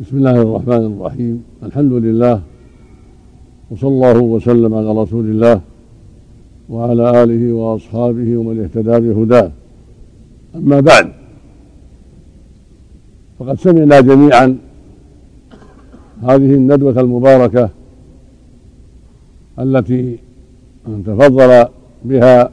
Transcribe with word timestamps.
بسم 0.00 0.16
الله 0.16 0.36
الرحمن 0.42 0.82
الرحيم. 0.92 1.44
الحمد 1.62 1.92
لله 1.92 2.36
وصلى 3.70 3.88
الله 3.88 4.18
وسلم 4.20 4.74
على 4.74 4.90
رسول 5.02 5.26
الله 5.30 5.60
وعلى 6.68 7.22
آله 7.22 7.52
وأصحابه 7.52 8.28
ومن 8.36 8.56
اهتدى 8.62 8.96
بهداه. 9.04 9.50
أما 10.56 10.80
بعد 10.80 11.06
فقد 13.38 13.56
سمعنا 13.58 14.00
جميعا 14.00 14.46
هذه 16.22 16.54
الندوة 16.54 17.00
المباركة 17.00 17.70
التي 19.58 20.18
تفضل 21.06 21.64
بها 22.04 22.50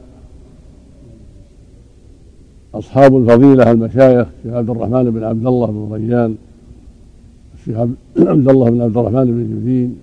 أصحاب 2.74 3.16
الفضيلة 3.16 3.70
المشايخ 3.70 4.28
الشيخ 4.38 4.54
عبد 4.54 4.70
الرحمن 4.70 5.10
بن 5.10 5.24
عبد 5.24 5.46
الله 5.46 5.66
بن 5.66 5.92
ريان 5.92 6.36
الشيخ 7.54 7.76
عبد 8.32 8.48
الله 8.48 8.70
بن 8.70 8.80
عبد 8.82 8.96
الرحمن 8.96 9.24
بن 9.24 9.60
جبين 9.60 9.96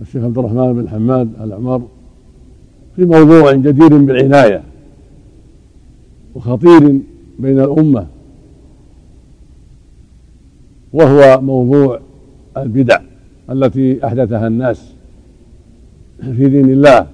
الشيخ 0.00 0.24
عبد 0.24 0.38
الرحمن 0.38 0.72
بن 0.72 0.88
حماد 0.88 1.28
العمر 1.40 1.82
في 2.96 3.04
موضوع 3.04 3.52
جدير 3.52 3.98
بالعناية 3.98 4.62
وخطير 6.34 7.00
بين 7.38 7.60
الأمة 7.60 8.06
وهو 10.92 11.40
موضوع 11.40 12.00
البدع 12.56 13.00
التي 13.50 14.06
أحدثها 14.06 14.46
الناس 14.46 14.92
في 16.20 16.48
دين 16.48 16.70
الله 16.70 17.06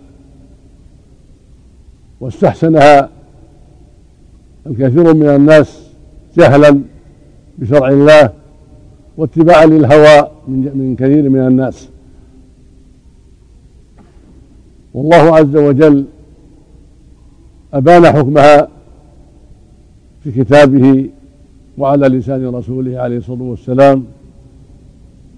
واستحسنها 2.20 3.17
الكثير 4.68 5.14
من 5.14 5.28
الناس 5.28 5.90
جهلا 6.36 6.80
بشرع 7.58 7.88
الله 7.88 8.30
واتباعا 9.16 9.66
للهوى 9.66 10.28
من 10.48 10.96
كثير 10.98 11.28
من 11.28 11.40
الناس. 11.40 11.88
والله 14.94 15.36
عز 15.36 15.56
وجل 15.56 16.04
أبان 17.74 18.06
حكمها 18.06 18.68
في 20.24 20.32
كتابه 20.32 21.10
وعلى 21.78 22.08
لسان 22.08 22.54
رسوله 22.54 22.98
عليه 22.98 23.16
الصلاة 23.16 23.42
والسلام 23.42 24.04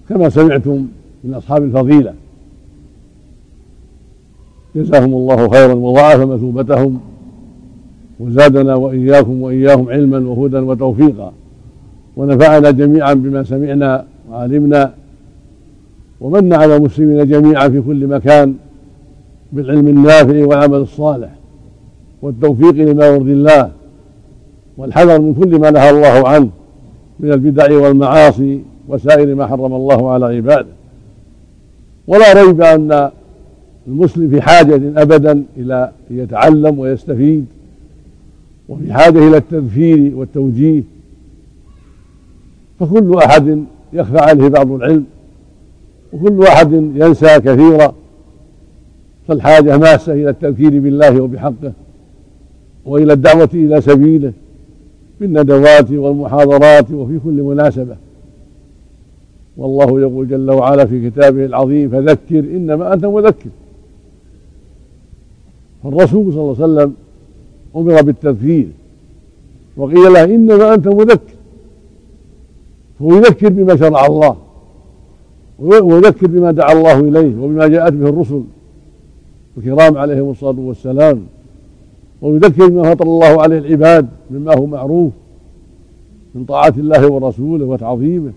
كما 0.09 0.29
سمعتم 0.29 0.87
من 1.23 1.33
أصحاب 1.33 1.63
الفضيلة. 1.63 2.13
جزاهم 4.75 5.13
الله 5.13 5.49
خيرا 5.49 5.73
وضاعف 5.73 6.19
مثوبتهم. 6.19 6.99
وزادنا 8.21 8.75
وإياكم 8.75 9.41
وإياهم 9.41 9.89
علما 9.89 10.29
وهدى 10.29 10.57
وتوفيقا. 10.57 11.33
ونفعنا 12.17 12.71
جميعا 12.71 13.13
بما 13.13 13.43
سمعنا 13.43 14.05
وعلمنا. 14.31 14.93
ومن 16.21 16.53
على 16.53 16.75
المسلمين 16.75 17.27
جميعا 17.27 17.69
في 17.69 17.81
كل 17.81 18.07
مكان 18.07 18.55
بالعلم 19.53 19.87
النافع 19.87 20.45
والعمل 20.45 20.77
الصالح 20.77 21.29
والتوفيق 22.21 22.71
لما 22.71 23.05
يرضي 23.05 23.33
الله. 23.33 23.71
والحذر 24.77 25.21
من 25.21 25.33
كل 25.33 25.59
ما 25.59 25.71
نهى 25.71 25.89
الله 25.89 26.27
عنه 26.27 26.49
من 27.19 27.31
البدع 27.31 27.77
والمعاصي 27.77 28.61
وسائر 28.87 29.35
ما 29.35 29.47
حرم 29.47 29.73
الله 29.73 30.11
على 30.11 30.25
عباده. 30.25 30.73
ولا 32.07 32.33
ريب 32.33 32.61
أن 32.61 33.09
المسلم 33.87 34.29
في 34.29 34.41
حاجة 34.41 34.81
أبدا 35.01 35.43
إلى 35.57 35.91
أن 36.11 36.17
يتعلم 36.19 36.79
ويستفيد 36.79 37.45
وفي 38.71 38.93
حاجة 38.93 39.27
إلى 39.27 39.37
التذكير 39.37 40.15
والتوجيه 40.15 40.83
فكل 42.79 43.17
أحد 43.17 43.63
يخفى 43.93 44.17
عليه 44.17 44.47
بعض 44.47 44.71
العلم 44.71 45.05
وكل 46.13 46.43
أحد 46.43 46.73
ينسى 46.73 47.39
كثيرا 47.39 47.93
فالحاجة 49.27 49.77
ماسة 49.77 50.13
إلى 50.13 50.29
التذكير 50.29 50.79
بالله 50.79 51.21
وبحقه 51.21 51.73
وإلى 52.85 53.13
الدعوة 53.13 53.49
إلى 53.53 53.81
سبيله 53.81 54.33
بالندوات 55.19 55.91
والمحاضرات 55.91 56.91
وفي 56.91 57.19
كل 57.19 57.41
مناسبة. 57.41 57.95
والله 59.57 60.01
يقول 60.01 60.27
جل 60.27 60.51
وعلا 60.51 60.85
في 60.85 61.09
كتابه 61.09 61.45
العظيم 61.45 61.89
فذكر 61.89 62.39
إنما 62.39 62.93
أنت 62.93 63.05
مذكر 63.05 63.49
فالرسول 65.83 66.33
صلى 66.33 66.41
الله 66.41 66.55
عليه 66.63 66.73
وسلم 66.73 66.93
أمر 67.75 68.01
بالتذكير 68.01 68.67
وقيل 69.77 70.13
له 70.13 70.23
إنما 70.23 70.73
أنت 70.73 70.87
مذكر. 70.87 71.33
فهو 72.99 73.15
يذكر 73.15 73.49
بما 73.49 73.75
شرع 73.75 74.05
الله. 74.05 74.35
ويذكر 75.59 76.27
بما 76.27 76.51
دعا 76.51 76.73
الله 76.73 76.99
إليه 76.99 77.41
وبما 77.41 77.67
جاءت 77.67 77.93
به 77.93 78.09
الرسل. 78.09 78.43
الكرام 79.57 79.97
عليهم 79.97 80.29
الصلاة 80.29 80.59
والسلام. 80.59 81.21
ويذكر 82.21 82.67
بما 82.67 82.95
فطر 82.95 83.05
الله 83.05 83.41
عليه 83.41 83.57
العباد 83.57 84.07
مما 84.31 84.57
هو 84.57 84.65
معروف. 84.65 85.11
من 86.35 86.45
طاعة 86.45 86.73
الله 86.77 87.11
ورسوله 87.11 87.65
وتعظيمه. 87.65 88.31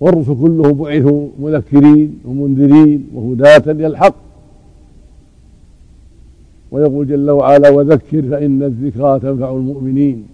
والرسل 0.00 0.36
كلهم 0.42 0.72
بعثوا 0.72 1.28
مذكرين 1.40 2.18
ومنذرين 2.24 3.08
وهداة 3.14 3.62
إلى 3.72 3.86
الحق. 3.86 4.14
ويقول 6.70 7.06
جل 7.08 7.30
وعلا 7.30 7.70
وذكر 7.70 8.22
فإن 8.22 8.62
الذكرى 8.62 9.20
تنفع 9.20 9.50
المؤمنين. 9.50 10.26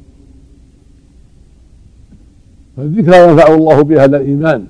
فالذكرى 2.77 3.29
ينفع 3.29 3.55
الله 3.55 3.83
بها 3.83 4.05
الإيمان. 4.05 4.67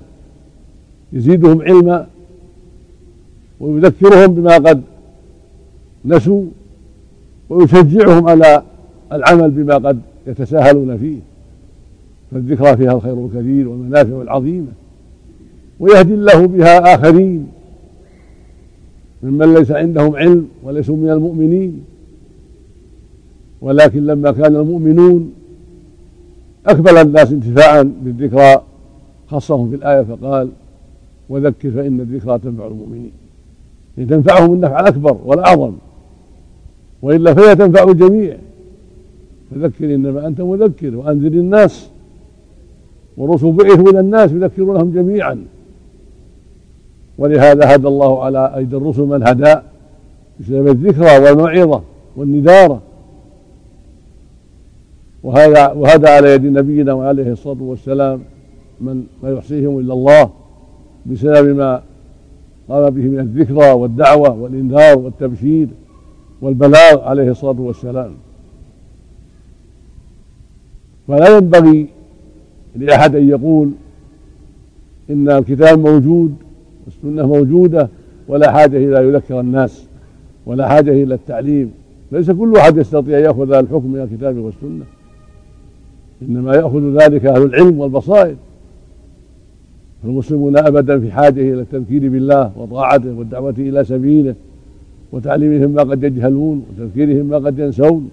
يزيدهم 1.13 1.61
علما 1.61 2.07
ويذكرهم 3.59 4.33
بما 4.35 4.55
قد 4.55 4.81
نسوا 6.05 6.45
ويشجعهم 7.49 8.29
على 8.29 8.63
العمل 9.11 9.51
بما 9.51 9.75
قد 9.75 9.99
يتساهلون 10.27 10.97
فيه. 10.97 11.19
فالذكرى 12.31 12.77
فيها 12.77 12.91
الخير 12.91 13.25
الكثير 13.25 13.69
والمنافع 13.69 14.21
العظيمة. 14.21 14.67
ويهدي 15.83 16.13
الله 16.13 16.47
بها 16.47 16.95
آخرين 16.95 17.47
ممن 19.23 19.53
ليس 19.53 19.71
عندهم 19.71 20.15
علم 20.15 20.47
وليسوا 20.63 20.95
من 20.95 21.09
المؤمنين. 21.09 21.83
ولكن 23.61 24.05
لما 24.05 24.31
كان 24.31 24.55
المؤمنون 24.55 25.33
أكمل 26.65 26.97
الناس 26.97 27.31
انتفاعا 27.31 27.93
بالذكرى 28.01 28.61
خصهم 29.27 29.69
في 29.69 29.75
الآية 29.75 30.01
فقال 30.01 30.49
وذكر 31.29 31.71
فإن 31.71 31.99
الذكرى 31.99 32.39
تنفع 32.39 32.67
المؤمنين. 32.67 33.11
تنفعهم 33.97 34.53
النفع 34.53 34.79
الأكبر 34.79 35.17
والأعظم 35.25 35.73
وإلا 37.01 37.33
فهي 37.33 37.55
تنفع 37.55 37.83
الجميع. 37.83 38.37
فذكر 39.51 39.95
إنما 39.95 40.27
أنت 40.27 40.41
مذكر 40.41 40.95
وأنذر 40.95 41.27
الناس 41.27 41.89
والرسل 43.17 43.51
بعثوا 43.51 43.89
إلى 43.89 43.99
الناس 43.99 44.31
يذكرونهم 44.31 44.91
جميعا. 44.91 45.45
ولهذا 47.17 47.75
هدى 47.75 47.87
الله 47.87 48.23
على 48.23 48.55
أيدي 48.55 48.77
الرسل 48.77 49.01
من 49.01 49.27
هدى 49.27 49.55
بسبب 50.39 50.67
الذكرى 50.67 51.17
والموعظة 51.17 51.81
والنذارة 52.17 52.81
وهذا 55.23 55.71
وهذا 55.71 56.09
على 56.09 56.33
يد 56.33 56.45
نبينا 56.45 56.93
وعليه 56.93 57.31
الصلاة 57.31 57.61
والسلام 57.61 58.21
من 58.81 59.03
لا 59.23 59.33
يحصيهم 59.33 59.79
إلا 59.79 59.93
الله 59.93 60.29
بسبب 61.05 61.55
ما 61.55 61.81
قام 62.69 62.89
به 62.89 63.01
من 63.01 63.19
الذكرى 63.19 63.71
والدعوة 63.71 64.41
والإنذار 64.41 64.97
والتبشير 64.97 65.67
والبلاغ 66.41 67.01
عليه 67.01 67.31
الصلاة 67.31 67.61
والسلام. 67.61 68.11
فلا 71.07 71.37
ينبغي 71.37 71.87
لأحد 72.75 73.15
أن 73.15 73.29
يقول 73.29 73.71
إن 75.09 75.29
الكتاب 75.29 75.79
موجود 75.79 76.35
والسنة 76.85 77.27
موجودة 77.27 77.89
ولا 78.27 78.51
حاجة 78.51 78.77
إلى 78.77 79.07
يذكر 79.07 79.39
الناس 79.39 79.85
ولا 80.45 80.67
حاجة 80.67 80.91
إلى 80.91 81.13
التعليم. 81.13 81.71
ليس 82.11 82.31
كل 82.31 82.55
أحد 82.57 82.77
يستطيع 82.77 83.17
أن 83.17 83.23
يأخذ 83.23 83.53
الحكم 83.53 83.91
من 83.91 84.01
الكتاب 84.01 84.37
والسنة. 84.37 84.85
إنما 86.21 86.55
يأخذ 86.55 86.97
ذلك 87.01 87.25
أهل 87.25 87.43
العلم 87.43 87.79
والبصائر. 87.79 88.35
فالمسلمون 90.03 90.57
أبدا 90.57 90.99
في 90.99 91.11
حاجة 91.11 91.41
إلى 91.41 91.61
التذكير 91.61 92.09
بالله 92.09 92.51
وطاعته 92.57 93.13
والدعوة 93.13 93.55
إلى 93.57 93.83
سبيله 93.83 94.35
وتعليمهم 95.11 95.71
ما 95.71 95.81
قد 95.81 96.03
يجهلون 96.03 96.65
وتذكيرهم 96.69 97.25
ما 97.25 97.37
قد 97.37 97.59
ينسون. 97.59 98.09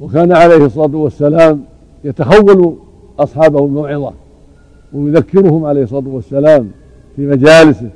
وكان 0.00 0.32
عليه 0.32 0.66
الصلاة 0.66 0.96
والسلام 0.96 1.64
يتخول 2.04 2.76
أصحابه 3.18 3.64
الموعظة 3.64 4.12
ويذكرهم 4.92 5.64
عليه 5.64 5.82
الصلاة 5.82 6.08
والسلام 6.08 6.70
في 7.16 7.26
مجالسه 7.26 7.90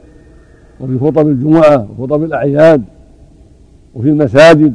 وفي 0.81 0.99
خطب 0.99 1.29
الجمعة 1.29 1.89
وخطب 1.99 2.23
الأعياد 2.25 2.83
وفي 3.95 4.09
المساجد 4.09 4.75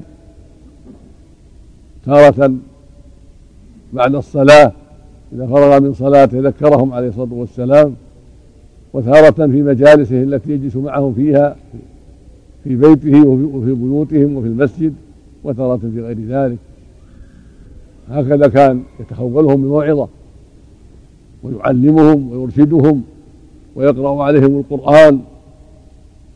تارة 2.06 2.54
بعد 3.94 4.16
الصلاة 4.16 4.72
إذا 5.34 5.48
فرغ 5.48 5.80
من 5.80 5.94
صلاته 5.94 6.40
ذكرهم 6.40 6.94
عليه 6.94 7.08
الصلاة 7.08 7.34
والسلام 7.34 7.96
وتارة 8.94 9.48
في 9.48 9.62
مجالسه 9.62 10.24
التي 10.24 10.52
يجلس 10.52 10.76
معهم 10.76 11.14
فيها 11.14 11.56
في 12.64 12.76
بيته 12.76 13.28
وفي 13.28 13.74
بيوتهم 13.74 14.36
وفي 14.36 14.48
المسجد 14.48 14.94
وتارة 15.44 15.78
في 15.78 16.02
غير 16.02 16.18
ذلك. 16.28 16.58
هكذا 18.12 18.48
كان 18.48 18.84
يتخولهم 19.00 19.62
بموعظة 19.62 20.08
ويعلمهم 21.44 22.32
ويرشدهم 22.32 23.04
ويقرأ 23.76 24.24
عليهم 24.24 24.58
القرآن 24.60 25.20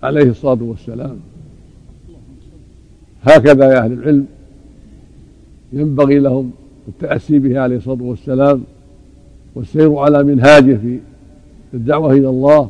عليه 0.03 0.29
الصلاة 0.29 0.57
والسلام. 0.61 1.17
هكذا 3.23 3.73
يا 3.73 3.83
أهل 3.83 3.93
العلم 3.93 4.25
ينبغي 5.73 6.19
لهم 6.19 6.51
التأسي 6.87 7.39
به 7.39 7.59
عليه 7.59 7.77
الصلاة 7.77 8.03
والسلام 8.03 8.63
والسير 9.55 9.95
على 9.95 10.23
منهاجه 10.23 10.75
في 10.75 10.99
الدعوة 11.73 12.11
إلى 12.11 12.29
الله 12.29 12.69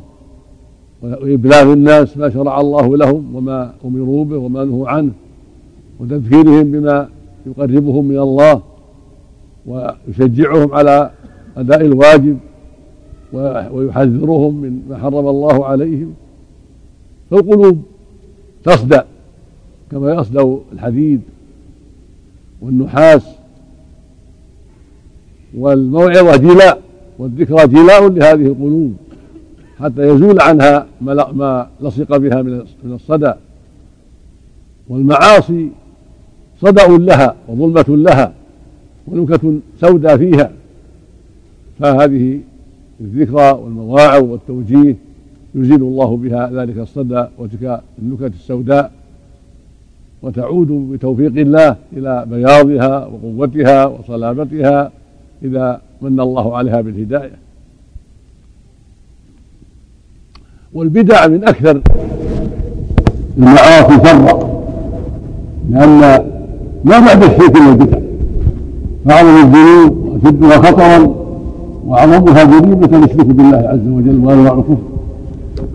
وإبلاغ 1.02 1.72
الناس 1.72 2.16
ما 2.16 2.30
شرع 2.30 2.60
الله 2.60 2.96
لهم 2.96 3.36
وما 3.36 3.74
أمروا 3.84 4.24
به 4.24 4.36
وما 4.36 4.64
نهوا 4.64 4.88
عنه 4.88 5.12
وتذكيرهم 6.00 6.70
بما 6.70 7.08
يقربهم 7.46 8.04
من 8.04 8.18
الله. 8.18 8.62
ويشجعهم 9.66 10.74
على 10.74 11.10
أداء 11.56 11.80
الواجب 11.80 12.38
ويحذرهم 13.72 14.54
من 14.54 14.82
ما 14.88 14.98
حرم 14.98 15.28
الله 15.28 15.66
عليهم. 15.66 16.14
فالقلوب 17.30 17.82
تصدأ 18.64 19.04
كما 19.90 20.14
يصدأ 20.14 20.58
الحديد 20.72 21.20
والنحاس. 22.62 23.26
والموعظة 25.56 26.36
جلاء 26.36 26.82
والذكرى 27.18 27.66
جلاء 27.66 28.08
لهذه 28.08 28.46
القلوب 28.46 28.94
حتى 29.78 30.02
يزول 30.02 30.40
عنها 30.40 30.86
ما 31.00 31.68
لصق 31.80 32.16
بها 32.16 32.42
من 32.42 32.92
الصدى 32.92 33.32
والمعاصي 34.88 35.68
صدأ 36.60 36.88
لها 36.88 37.34
وظلمة 37.48 37.84
لها. 37.88 38.32
ونكت 39.08 39.40
سوداء 39.80 40.16
فيها. 40.16 40.50
فهذه 41.80 42.40
الذكرى 43.00 43.50
والمواعظ 43.50 44.22
والتوجيه 44.22 44.96
يزيل 45.54 45.82
الله 45.82 46.16
بها 46.16 46.50
ذلك 46.52 46.78
الصدى 46.78 47.24
وتلك 47.38 47.80
النكت 48.02 48.34
السوداء 48.34 48.92
وتعود 50.22 50.68
بتوفيق 50.92 51.32
الله 51.36 51.76
إلى 51.92 52.26
بياضها 52.30 53.06
وقوتها 53.06 53.86
وصلابتها 53.86 54.92
إذا 55.42 55.80
من 56.02 56.20
الله 56.20 56.56
عليها 56.56 56.80
بالهداية. 56.80 57.38
والبدع 60.72 61.26
من 61.26 61.48
أكثر 61.48 61.82
المعاصي 63.36 64.08
شرا 64.08 64.62
لأن 65.70 66.00
ما 66.84 66.98
بعد 66.98 67.22
الشرك 67.22 67.56
إلا 67.56 67.72
البدع. 67.72 68.05
فأعظم 69.06 69.36
الذنوب 69.36 70.06
وأشدها 70.06 70.58
خطرا 70.58 71.14
وأعظمها 71.86 72.44
جريمة 72.44 73.04
الشرك 73.04 73.26
بالله 73.26 73.56
عز 73.56 73.88
وجل 73.88 74.20
وأنواع 74.24 74.52
الكفر 74.52 74.76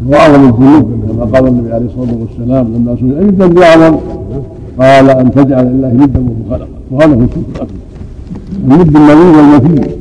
وأعظم 0.08 0.50
الذنوب 0.50 0.92
كما 1.08 1.26
قال 1.26 1.48
النبي 1.48 1.74
عليه 1.74 1.86
الصلاة 1.86 2.18
والسلام 2.22 2.74
لما 2.76 2.96
سئل 2.96 3.18
أي 3.18 3.30
الذنب 3.30 3.60
أعظم 3.60 3.98
قال 4.80 5.10
أن 5.10 5.32
تجعل 5.32 5.66
لله 5.66 5.94
ندا 5.94 6.20
وهو 6.20 6.50
خلقك 6.50 6.68
وهذا 6.92 7.16
هو 7.16 7.20
الشرك 7.20 7.44
الأكبر. 7.56 7.76
الند 8.68 8.96
المريض 8.96 9.36
والمثيل. 9.38 9.92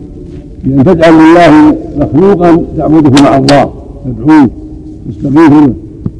بأن 0.64 0.84
تجعل 0.84 1.12
لله 1.12 1.76
مخلوقا 1.98 2.64
تعبده 2.76 3.22
مع 3.22 3.36
الله. 3.36 3.70
تدعوه 4.04 4.48
تستغيث 5.08 5.52
له 5.52 5.72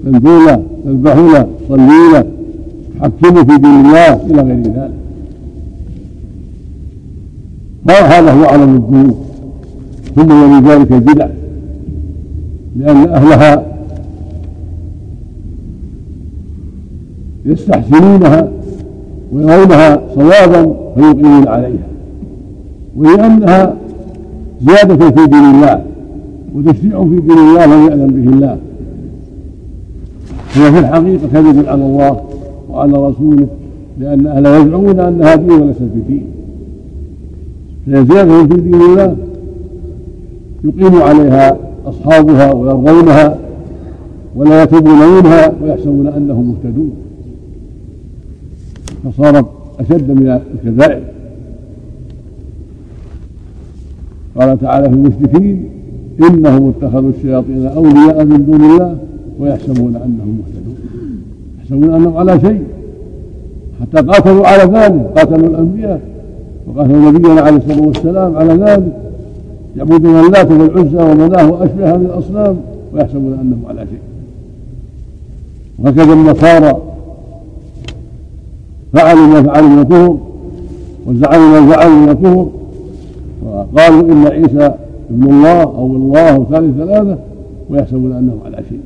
تنجو 0.05 0.45
له 0.47 0.63
تذبح 0.85 1.15
له 1.15 1.47
تصلي 1.69 2.13
له 2.13 2.25
تحكمه 3.01 3.45
في 3.45 3.59
دين 3.59 3.87
الله 3.87 4.13
إلى 4.31 4.43
غير 4.43 4.63
ذلك. 4.63 4.91
هذا 7.89 8.33
هو 8.33 8.45
أعظم 8.45 8.77
الذنوب. 8.77 9.17
ثم 10.17 10.31
يلي 10.33 10.69
ذلك 10.69 10.93
البدع. 10.93 11.27
لأن 12.77 12.97
أهلها 12.97 13.67
يستحسنونها 17.45 18.49
ويرونها 19.33 20.01
صوابا 20.15 20.75
فيقيمون 20.95 21.49
عليها. 21.49 21.89
ولأنها 22.97 23.75
زيادة 24.67 25.11
في 25.11 25.27
دين 25.27 25.45
الله 25.45 25.85
وتشريع 26.55 27.05
في 27.05 27.21
دين 27.21 27.39
الله 27.39 27.67
لم 27.67 27.87
يأذن 27.87 28.07
به 28.07 28.31
الله. 28.33 28.57
هي 30.55 30.73
في 30.73 30.79
الحقيقة 30.79 31.29
كذب 31.33 31.69
على 31.69 31.83
الله 31.85 32.21
وعلى 32.71 32.93
رسوله 32.93 33.47
لأن 34.01 34.27
أهلها 34.27 34.59
يزعمون 34.59 35.01
أنها 35.01 35.35
دين 35.35 35.51
وليست 35.51 35.83
بدين. 35.83 36.40
فهي 37.87 38.05
زيادة 38.05 38.47
في 38.47 38.61
دين 38.61 38.75
الله. 38.75 39.17
يقيم 40.65 41.03
عليها 41.03 41.57
أصحابها 41.87 42.53
ويرضونها 42.53 43.39
ولا 44.37 44.63
يتوبون 44.63 44.93
منها 44.93 45.53
ويحسبون 45.63 46.07
أنهم 46.07 46.49
مهتدون. 46.49 46.93
فصارت 49.05 49.47
أشد 49.81 50.11
من 50.11 50.41
الكبائر. 50.55 51.03
قال 54.37 54.59
تعالى 54.61 54.89
في 54.89 54.95
المشركين 54.95 55.65
إنهم 56.21 56.69
اتخذوا 56.69 57.11
الشياطين 57.11 57.67
أولياء 57.67 58.25
من 58.25 58.47
دون 58.47 58.65
الله 58.65 58.99
ويحسبون 59.41 59.97
أنهم 59.97 60.43
مهتدون. 60.43 60.77
يحسبون 61.61 61.95
أنهم 61.95 62.17
على 62.17 62.41
شيء. 62.41 62.65
حتى 63.81 64.07
قاتلوا 64.07 64.47
على 64.47 64.63
ذلك 64.63 65.19
قاتلوا 65.19 65.49
الأنبياء. 65.49 66.01
وقاتلوا 66.71 67.11
نبينا 67.11 67.41
عليه 67.41 67.57
الصلاة 67.57 67.87
والسلام 67.87 68.37
على 68.37 68.55
ذلك. 68.55 68.93
يعبدون 69.77 70.21
اللات 70.21 70.51
والعزى 70.51 70.97
ومناه 70.97 71.51
وأشبه 71.51 71.95
هذه 71.95 71.97
الأصنام 71.97 72.57
ويحسبون 72.95 73.33
أنهم 73.33 73.63
على 73.69 73.81
شيء. 73.81 74.01
وهكذا 75.79 76.13
النصارى. 76.13 76.79
فعلوا 78.93 79.27
ما 79.27 79.43
فعلوا 79.43 79.69
من 79.69 79.79
الكفر 79.79 80.17
وزعموا 81.07 81.61
ما 81.61 81.73
فعلوا 81.73 81.97
من 81.97 82.09
الكفر 82.09 82.49
وقالوا 83.47 84.13
إن 84.13 84.27
عيسى 84.27 84.75
ابن 85.11 85.31
الله 85.31 85.63
أو 85.63 85.87
الله 85.87 86.47
ثالث 86.51 86.77
ثلاثة 86.77 87.19
ويحسبون 87.71 88.13
أنهم 88.13 88.39
على 88.47 88.57
شيء. 88.69 88.81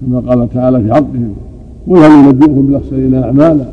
كما 0.00 0.20
قال 0.20 0.48
تعالى 0.54 0.82
في 0.82 0.94
حقهم 0.94 1.34
قل 1.90 1.98
هل 1.98 2.10
ننبئكم 2.10 2.66
بالاخسرين 2.66 3.14
أعمالا؟ 3.14 3.64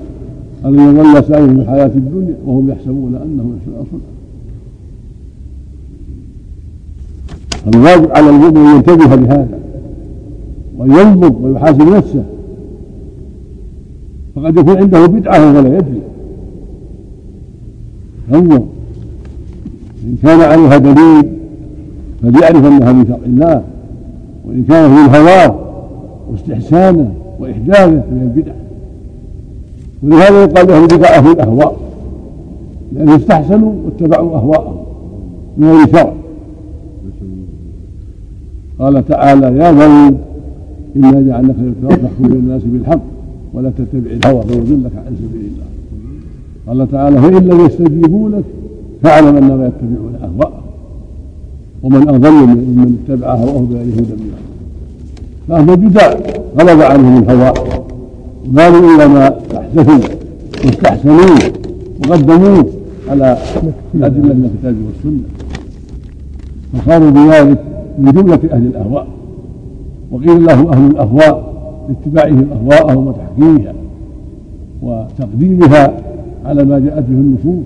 الذين 0.65 0.93
ضل 0.93 1.24
سعيهم 1.24 1.55
في 1.55 1.62
الحياة 1.62 1.86
الدنيا 1.86 2.36
وهم 2.46 2.70
يحسبون 2.70 3.15
أنهم 3.15 3.58
يحسنون 3.58 3.86
صنعا 3.91 4.13
فالواجب 7.65 8.12
على 8.12 8.29
المؤمن 8.29 8.58
أن 8.58 8.75
ينتبه 8.75 9.15
لهذا 9.15 9.60
وان 10.77 10.91
ينظر 10.91 11.34
ويحاسب 11.41 11.82
نفسه. 11.82 12.24
فقد 14.36 14.58
يكون 14.58 14.77
عنده 14.77 15.05
بدعة 15.05 15.58
ولا 15.58 15.77
يدري. 15.77 16.01
ينظر 18.32 18.63
إن 20.03 20.15
كان 20.24 20.41
عليها 20.41 20.77
دليل 20.77 21.34
فليعرف 22.22 22.65
أنها 22.65 22.91
من 22.91 23.05
شرع 23.05 23.20
الله 23.25 23.63
وإن 24.46 24.63
كان 24.63 24.89
في 24.89 25.17
هواه 25.17 25.60
واستحسانه 26.32 27.13
وإحداثه 27.39 27.91
من 27.91 28.32
البدع. 28.36 28.53
ولهذا 30.03 30.43
يقال 30.43 30.67
له 30.67 30.83
البدع 30.83 31.10
أهل 31.10 31.31
الأهواء 31.31 31.77
لأنهم 32.93 33.15
استحسنوا 33.15 33.74
واتبعوا 33.86 34.38
أهواءهم. 34.38 34.75
من 35.57 35.67
غير 35.67 35.88
شرع 35.91 36.13
قال 38.79 39.07
تعالى 39.07 39.57
يا 39.57 39.69
ولد 39.69 40.17
إنا 40.95 41.22
جعلناك 41.22 41.55
تحكم 41.89 42.27
بين 42.27 42.31
الناس 42.31 42.62
بالحق 42.65 43.00
ولا 43.53 43.72
تتبع 43.77 44.12
الهوى 44.12 44.43
فيضلك 44.43 44.91
عن 45.05 45.15
سبيل 45.15 45.48
الله. 45.51 45.65
قال 46.67 46.91
تعالى 46.91 47.22
فإن 47.22 47.48
لم 47.48 47.65
يستجيبوا 47.65 48.29
لك 48.29 48.43
فاعلم 49.03 49.36
أنما 49.38 49.67
يتبعون 49.67 50.15
أهواءهم. 50.24 50.63
ومن 51.83 52.10
أضل 52.10 52.31
ممن 52.31 52.98
اتبع 53.07 53.33
هواه 53.33 53.62
بغير 53.62 53.83
هدى 53.83 54.13
من 54.13 54.33
الله. 54.33 54.38
فأهل 55.48 55.69
البدع 55.69 56.13
غلب 56.60 56.81
عنهم 56.81 57.24
الهوى. 57.24 57.53
وقالوا 58.55 58.95
إلا 58.95 59.07
ما 59.07 59.36
احدثوا 59.77 60.15
واستحسنوه 60.65 61.38
وقدموه 62.00 62.65
على 63.10 63.38
أدلة 63.96 64.34
من 64.34 64.50
الكتاب 64.53 64.75
والسنة. 64.86 65.24
فصاروا 66.74 67.10
بذلك 67.10 67.63
من 68.00 68.12
جملة 68.12 68.39
أهل 68.51 68.65
الأهواء. 68.65 69.08
وقيل 70.12 70.46
له 70.46 70.74
أهل 70.74 70.92
الأهواء 70.92 71.53
لاتباعهم 71.89 72.48
أهواءهم 72.51 73.08
وتحكيمها 73.08 73.74
وتقديمها 74.82 75.98
على 76.46 76.63
ما 76.63 76.80
جاءت 76.80 77.03
به 77.03 77.15
النصوص. 77.15 77.65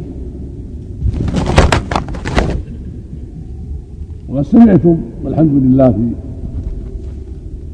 وقد 4.29 4.41
سمعتم 4.43 4.97
والحمد 5.23 5.63
لله 5.63 5.91
في 5.91 6.09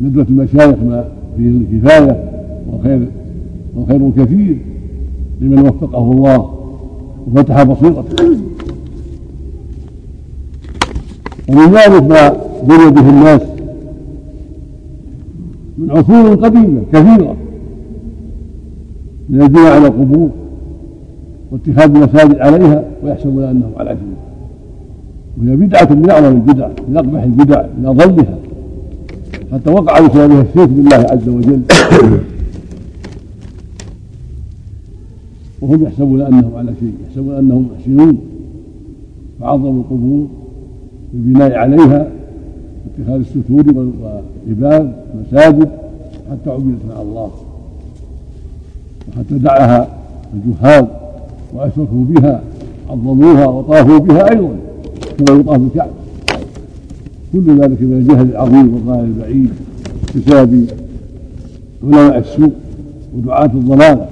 ندوة 0.01 0.25
المشايخ 0.29 0.75
ما 0.83 1.05
فيه 1.37 1.49
الكفاية 1.49 2.23
وخير 2.73 3.07
وخير 3.77 4.11
كثير 4.17 4.57
لمن 5.41 5.59
وفقه 5.59 6.11
الله 6.11 6.53
وفتح 7.27 7.63
بصيرته. 7.63 8.37
ومن 11.49 11.71
ذلك 11.71 12.03
ما 12.03 12.29
بني 12.63 12.91
به 12.91 13.09
الناس 13.09 13.41
من 15.77 15.91
عصور 15.91 16.35
قديمة 16.35 16.81
كثيرة 16.93 17.35
من 19.29 19.41
البناء 19.41 19.73
على 19.75 19.87
القبور 19.87 20.29
واتخاذ 21.51 21.95
المساجد 21.95 22.39
عليها 22.39 22.83
ويحسبون 23.03 23.43
انهم 23.43 23.71
على 23.77 23.95
دين 23.95 24.15
وهي 25.37 25.55
بدعة 25.55 25.93
من 25.93 26.09
أعظم 26.09 26.27
البدع 26.27 26.67
من 26.89 26.97
أقبح 26.97 27.23
البدع 27.23 27.65
من 27.79 27.85
أضلها. 27.85 28.37
حتى 29.51 29.69
وقع 29.69 29.99
بسببها 29.99 30.41
الشرك 30.41 30.69
بالله 30.69 30.95
عز 30.95 31.29
وجل. 31.29 31.61
وهم 35.63 35.83
يحسبون 35.83 36.21
أنهم 36.21 36.55
على 36.55 36.73
شيء 36.79 36.93
يحسبون 37.07 37.35
أنهم 37.35 37.67
محسنون. 37.77 38.17
فعظموا 39.39 39.81
القبور 39.81 40.27
بالبناء 41.13 41.53
عليها 41.53 42.07
واتخاذ 42.85 43.19
الستور 43.19 43.89
والعباد 44.47 44.93
مساجد 45.21 45.69
حتى 46.31 46.49
عبدت 46.49 46.79
مع 46.89 47.01
الله. 47.01 47.31
وحتى 49.09 49.37
دعاها 49.37 49.87
الجهال 50.33 50.87
وأشركوا 51.53 52.05
بها 52.09 52.41
عظموها 52.89 53.47
وطافوا 53.47 53.99
بها 53.99 54.31
أيضا 54.31 54.55
كما 55.17 55.39
يطاف 55.39 55.61
الكعبة. 55.61 55.91
كل 57.33 57.61
ذلك 57.61 57.81
من 57.81 57.93
الجهل 57.93 58.29
العظيم 58.29 58.73
والضلال 58.73 59.05
البعيد 59.05 59.49
بسبب 60.15 60.67
علماء 61.83 62.17
السوء 62.17 62.51
ودعاة 63.15 63.45
الضلال. 63.45 64.05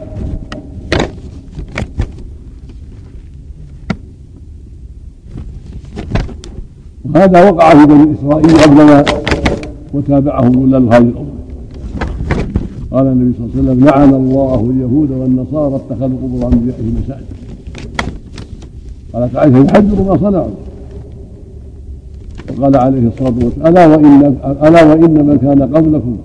وهذا 7.05 7.51
وقع 7.51 7.69
في 7.69 7.85
بني 7.85 8.13
إسرائيل 8.13 8.57
قبلنا 8.57 9.05
وتابعهم 9.93 10.51
ضلال 10.51 10.83
هذه 10.83 10.97
الامه 10.97 11.31
قال 12.91 13.07
النبي 13.07 13.33
صلى 13.37 13.45
الله 13.45 13.71
عليه 13.71 13.71
وسلم 13.71 13.85
لعن 13.85 14.13
الله 14.13 14.69
اليهود 14.69 15.11
والنصارى 15.11 15.75
اتخذوا 15.75 16.17
قبور 16.23 16.53
أنبيائهم 16.53 16.95
مساجد. 17.03 17.25
قالت 19.13 19.35
عائشة 19.35 19.57
يحذر 19.57 20.03
ما 20.03 20.17
صنعوا. 20.17 20.47
وقال 22.57 22.75
عليه 22.75 23.07
الصلاة 23.07 23.33
والسلام 23.43 23.67
ألا 23.67 23.87
وإن 23.87 24.35
ألا 24.63 24.83
وإن 24.83 25.25
من 25.25 25.37
كان 25.41 25.61
قبلكم 25.75 26.17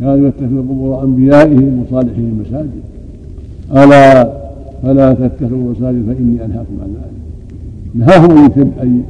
كانوا 0.00 0.28
يتخذوا 0.28 0.62
قبور 0.62 1.02
انبيائهم 1.02 1.82
وصالحهم 1.82 2.44
مساجد. 2.46 2.82
ألا 3.72 4.32
فلا 4.82 5.14
تتخذوا 5.14 5.72
مساجد 5.72 6.04
فإني 6.06 6.44
أنهاكم 6.44 6.74
عن 6.82 6.94
ذلك. 6.94 7.18
نهاهم 7.94 8.50
ان 8.82 9.02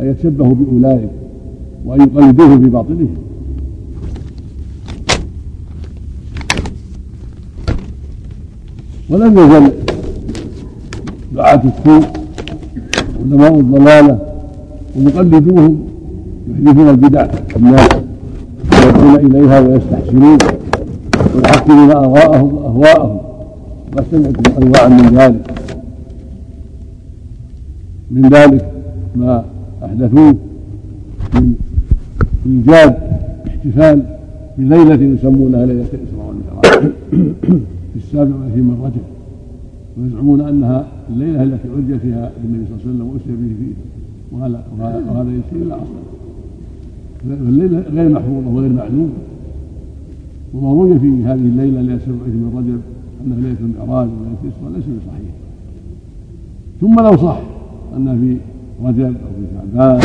أن 0.00 0.10
يتشبهوا 0.10 0.54
بأولئك 0.54 1.10
وأن 1.84 2.00
يقلدوهم 2.00 2.60
في 2.60 2.68
باطلهم 2.68 3.16
ولم 9.10 9.38
يزل 9.38 9.72
دعاة 11.34 11.62
السوء 11.64 12.04
علماء 13.20 13.60
الضلالة 13.60 14.18
ومقلدوهم 14.96 15.84
يحدثون 16.50 16.88
البدع 16.88 17.26
الناس 17.56 17.88
ويدعون 18.72 19.16
إليها 19.16 19.60
ويستحسنون 19.60 20.38
ويحكمون 21.34 21.90
آراءهم 21.90 22.54
وأهواءهم. 22.54 23.18
وقد 23.92 24.04
سمعتم 24.10 24.62
أنواعا 24.62 24.88
من 24.88 25.16
ذلك. 25.18 25.50
من 28.10 28.28
ذلك 28.28 28.70
ما 29.16 29.44
أحدثوه 29.84 30.34
من 31.34 31.54
إيجاد 32.46 32.96
احتفال 33.46 34.02
بليلة 34.58 35.14
يسمونها 35.14 35.66
ليلة 35.66 35.86
الإسراء 35.92 36.26
والمعراج 36.26 36.92
في 37.92 37.96
السابع 37.96 38.34
والعشرين 38.34 38.64
من 38.64 38.80
رجب. 38.84 39.02
ويزعمون 39.98 40.40
أنها 40.40 40.86
الليلة 41.10 41.42
التي 41.42 41.68
عرج 41.68 41.98
فيها 41.98 42.30
بالنبي 42.42 42.64
صلى 42.66 42.74
الله 42.74 42.84
عليه 42.84 42.94
وسلم 42.94 43.06
وأسري 43.08 43.36
به 43.36 43.54
فيها 43.58 43.76
وهذا 44.32 44.64
وهذا 45.08 45.30
يسير 45.30 45.68
لا 45.68 45.76
اصل 45.76 46.04
فالليلة 47.28 47.78
غير 47.94 48.08
محفوظة 48.08 48.48
وغير 48.54 48.72
معلومة. 48.72 49.08
وما 50.54 50.70
روي 50.72 50.98
في 50.98 51.24
هذه 51.24 51.34
الليلة 51.34 51.80
ليله 51.80 51.94
السابع 51.94 52.12
من 52.12 52.52
رجب 52.56 52.80
أنها 53.26 53.38
ليلة 53.38 53.56
المعراج 53.60 54.08
وليله 54.08 54.36
الاسراء 54.44 54.72
ليس 54.74 54.84
بصحيح. 54.84 55.30
ثم 56.80 56.94
لو 57.00 57.16
صح 57.16 57.40
أن 57.96 58.18
في 58.20 58.36
رجب 58.84 59.04
أو 59.04 59.30
في 59.36 59.46
شعبان 59.54 60.00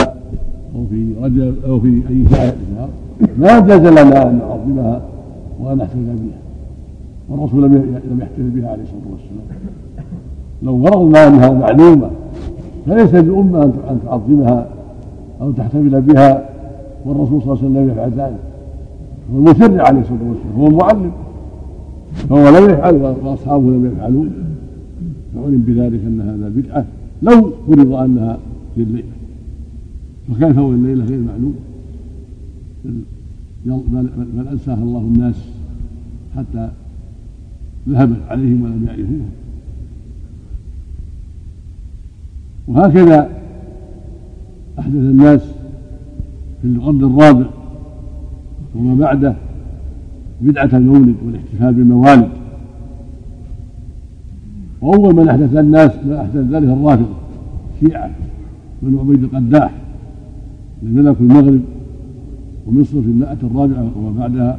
أو 0.76 0.86
في 0.90 1.14
رجب 1.22 1.56
أو 1.66 1.80
في 1.80 2.02
أي 2.10 2.26
شهر 2.30 2.54
ما 3.38 3.60
جاز 3.60 3.82
لنا 3.82 4.30
أن 4.30 4.40
نعظمها 4.40 5.02
وان 5.60 5.78
نحتفل 5.78 6.00
بها. 6.00 6.40
والرسول 7.30 7.64
لم 7.64 8.20
يحتفل 8.22 8.50
بها 8.50 8.70
عليه 8.70 8.84
الصلاة 8.84 9.12
والسلام. 9.12 9.60
لو 10.64 10.84
فرضنا 10.84 11.28
أنها 11.28 11.50
معلومة 11.50 12.10
فليس 12.86 13.14
للامه 13.14 13.64
أن 13.64 14.00
تعظمها 14.06 14.68
أو 15.42 15.52
تحتفل 15.52 16.02
بها 16.02 16.50
والرسول 17.06 17.42
صلى 17.42 17.54
الله 17.54 17.58
عليه 17.58 17.70
وسلم 17.70 17.78
لم 17.78 17.90
يفعل 17.90 18.12
ذلك. 18.12 18.40
هو 19.34 19.38
المشرع 19.38 19.84
عليه 19.88 20.00
الصلاة 20.00 20.20
والسلام 20.30 20.56
هو 20.58 20.68
المعلم 20.68 21.12
فهو 22.30 22.50
لم 22.50 22.70
يفعل 22.70 22.96
وأصحابه 23.24 23.64
لم 23.64 23.86
يفعلوا. 23.86 24.26
فعلم 25.36 25.64
بذلك 25.68 26.02
أن 26.06 26.22
هذا 26.22 26.50
بدعة. 26.56 26.86
لو 27.22 27.52
فرض 27.68 27.94
أنها 27.94 28.38
في 28.80 28.84
الليلة 28.84 29.08
فكيف 30.28 30.60
الليلة 30.60 31.06
غير 31.06 31.20
معلوم؟ 31.20 31.56
بل 34.36 34.48
أنساها 34.52 34.84
الله 34.84 35.00
الناس 35.00 35.36
حتى 36.36 36.70
ذهبت 37.90 38.18
عليهم 38.30 38.62
ولم 38.62 38.86
يعرفوها 38.88 39.30
وهكذا 42.68 43.30
أحدث 44.80 44.96
الناس 44.96 45.42
في 46.62 46.68
القرن 46.68 47.04
الرابع 47.04 47.46
وما 48.76 48.96
بعده 48.96 49.36
بدعة 50.42 50.70
المولد 50.78 51.16
والاحتفال 51.26 51.74
بالموالد. 51.74 52.30
وأول 54.82 55.16
من 55.16 55.30
أحدث 55.30 55.56
الناس 55.56 55.92
ما 56.06 56.22
أحدث 56.22 56.36
ذلك 56.36 56.70
الرافضة 56.70 57.16
شيعة. 57.80 58.12
بن 58.82 59.00
عبيد 59.00 59.24
القداح 59.24 59.72
الذين 60.84 61.04
ملكوا 61.04 61.26
المغرب 61.26 61.62
ومصر 62.68 63.02
في 63.02 63.08
المائة 63.08 63.38
الرابعة 63.44 63.92
وما 63.98 64.20
بعدها 64.20 64.58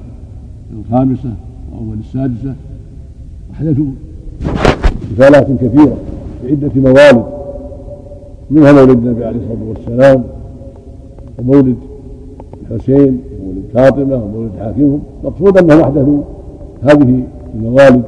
الخامسة 0.81 1.33
وأول 1.73 1.99
السادسة 1.99 2.55
أحدثوا 3.53 3.87
احتفالات 4.47 5.47
كثيرة 5.47 5.97
في 6.43 6.51
عدة 6.51 6.71
موالد 6.77 7.25
منها 8.51 8.73
مولد 8.73 8.91
النبي 8.91 9.25
عليه 9.25 9.39
الصلاة 9.39 9.69
والسلام 9.69 10.25
ومولد 11.39 11.77
الحسين 12.71 13.21
ومولد 13.41 13.65
فاطمة 13.75 14.25
ومولد 14.25 14.51
حاكمهم. 14.59 15.01
مقصود 15.25 15.59
أنهم 15.59 15.81
أحدثوا 15.81 16.23
هذه 16.83 17.23
الموالد 17.55 18.03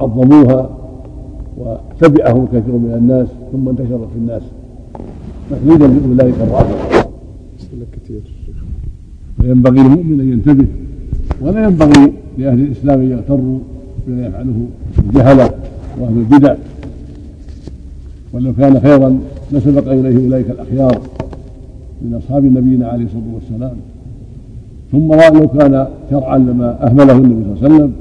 وعظموها 0.00 0.70
وتبعهم 1.58 2.46
كثير 2.46 2.74
من 2.74 2.94
الناس 2.98 3.28
ثم 3.52 3.68
انتشرت 3.68 4.08
في 4.12 4.18
الناس. 4.18 4.42
تقليدا 5.50 5.86
لأولئك 5.86 6.34
الرافضه. 6.40 7.04
كثير 7.92 8.20
فينبغي 9.40 9.80
للمؤمن 9.80 10.20
أن 10.20 10.32
ينتبه 10.32 10.66
ولا 11.42 11.64
ينبغي 11.64 12.12
لأهل 12.38 12.60
الإسلام 12.60 13.00
أن 13.00 13.10
يغتروا 13.10 13.58
بما 14.06 14.26
يفعله 14.26 14.66
الجهلة 14.98 15.50
وأهل 16.00 16.16
البدع. 16.18 16.54
ولو 18.32 18.52
كان 18.52 18.80
خيرا 18.80 19.18
لسبق 19.52 19.88
إليه 19.92 20.24
أولئك 20.24 20.50
الأخيار 20.50 21.00
من 22.02 22.14
أصحاب 22.14 22.44
نبينا 22.44 22.88
عليه 22.88 23.04
الصلاة 23.04 23.34
والسلام. 23.34 23.76
ثم 24.92 25.08
لو 25.38 25.48
كان 25.48 25.86
شرعا 26.10 26.38
لما 26.38 26.86
أهمله 26.86 27.12
النبي 27.12 27.44
صلى 27.44 27.52
الله 27.52 27.64
عليه 27.64 27.74
وسلم 27.74 27.92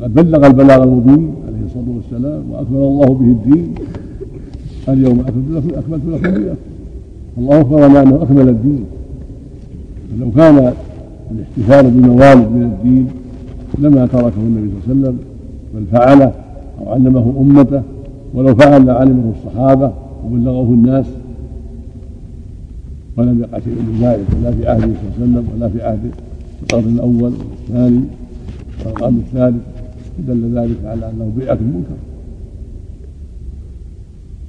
فقد 0.00 0.14
بلغ 0.14 0.46
البلاغ 0.46 0.82
المبين 0.82 1.34
عليه 1.48 1.66
الصلاة 1.66 1.96
والسلام 1.96 2.50
وأكمل 2.50 2.76
الله 2.76 3.06
به 3.06 3.26
الدين. 3.26 3.74
اليوم 4.88 5.20
أكملت 5.20 5.64
لكم 5.64 5.78
أكملت 5.78 6.02
لكم 6.06 6.34
دينكم. 6.34 6.56
الله 7.38 7.60
أخبرنا 7.60 8.02
أنه 8.02 8.22
أكمل 8.22 8.48
الدين. 8.48 8.84
فلو 10.10 10.30
كان 10.30 10.72
الاحتفال 11.30 11.90
بالموالد 11.90 12.48
من 12.48 12.62
الدين 12.62 13.08
لما 13.78 14.06
تركه 14.06 14.36
النبي 14.36 14.70
صلى 14.86 14.92
الله 14.92 15.08
عليه 15.08 15.16
وسلم 15.16 15.18
بل 15.74 15.84
فعله 15.92 16.32
أو 16.80 16.92
علمه 16.92 17.34
أمته 17.40 17.82
ولو 18.34 18.54
فعل 18.54 18.86
لعلمه 18.86 19.32
الصحابة 19.36 19.92
وبلغه 20.24 20.62
الناس 20.62 21.06
ولم 23.16 23.40
يقع 23.40 23.58
شيء 23.58 23.72
من 23.72 23.98
ذلك 24.02 24.26
لا 24.42 24.50
في 24.50 24.68
عهده 24.68 24.82
صلى 25.18 25.24
الله 25.24 25.38
عليه 25.38 25.48
وسلم 25.48 25.48
ولا 25.56 25.68
في 25.68 25.82
عهد 25.82 26.10
القرن 26.62 26.94
الأول 26.94 27.32
والثاني 27.32 28.00
والقرن 28.84 29.16
الثالث 29.16 29.62
دل 30.28 30.58
ذلك 30.58 30.76
على 30.84 31.10
أنه 31.10 31.32
بيئة 31.36 31.54
منكر. 31.54 31.96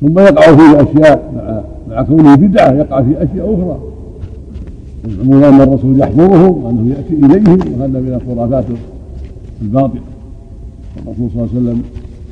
ثم 0.01 0.19
يقع 0.19 0.55
فيه 0.55 0.81
أشياء 0.81 1.33
مع 1.35 1.61
مع 1.95 2.03
كونه 2.03 2.35
بدعة 2.35 2.71
يقع 2.71 3.01
في 3.01 3.23
أشياء 3.23 3.53
أخرى. 3.53 3.79
يزعمون 5.07 5.43
أن 5.43 5.61
الرسول 5.61 5.99
يحضره 5.99 6.47
وأنه 6.49 6.89
يأتي 6.89 7.13
إليهم 7.13 7.59
وهذا 7.73 7.99
من 7.99 8.21
الخرافات 8.21 8.65
الباطلة. 9.61 10.01
الرسول 10.97 11.29
صلى 11.33 11.43
الله 11.43 11.49
عليه 11.53 11.61
وسلم 11.61 11.81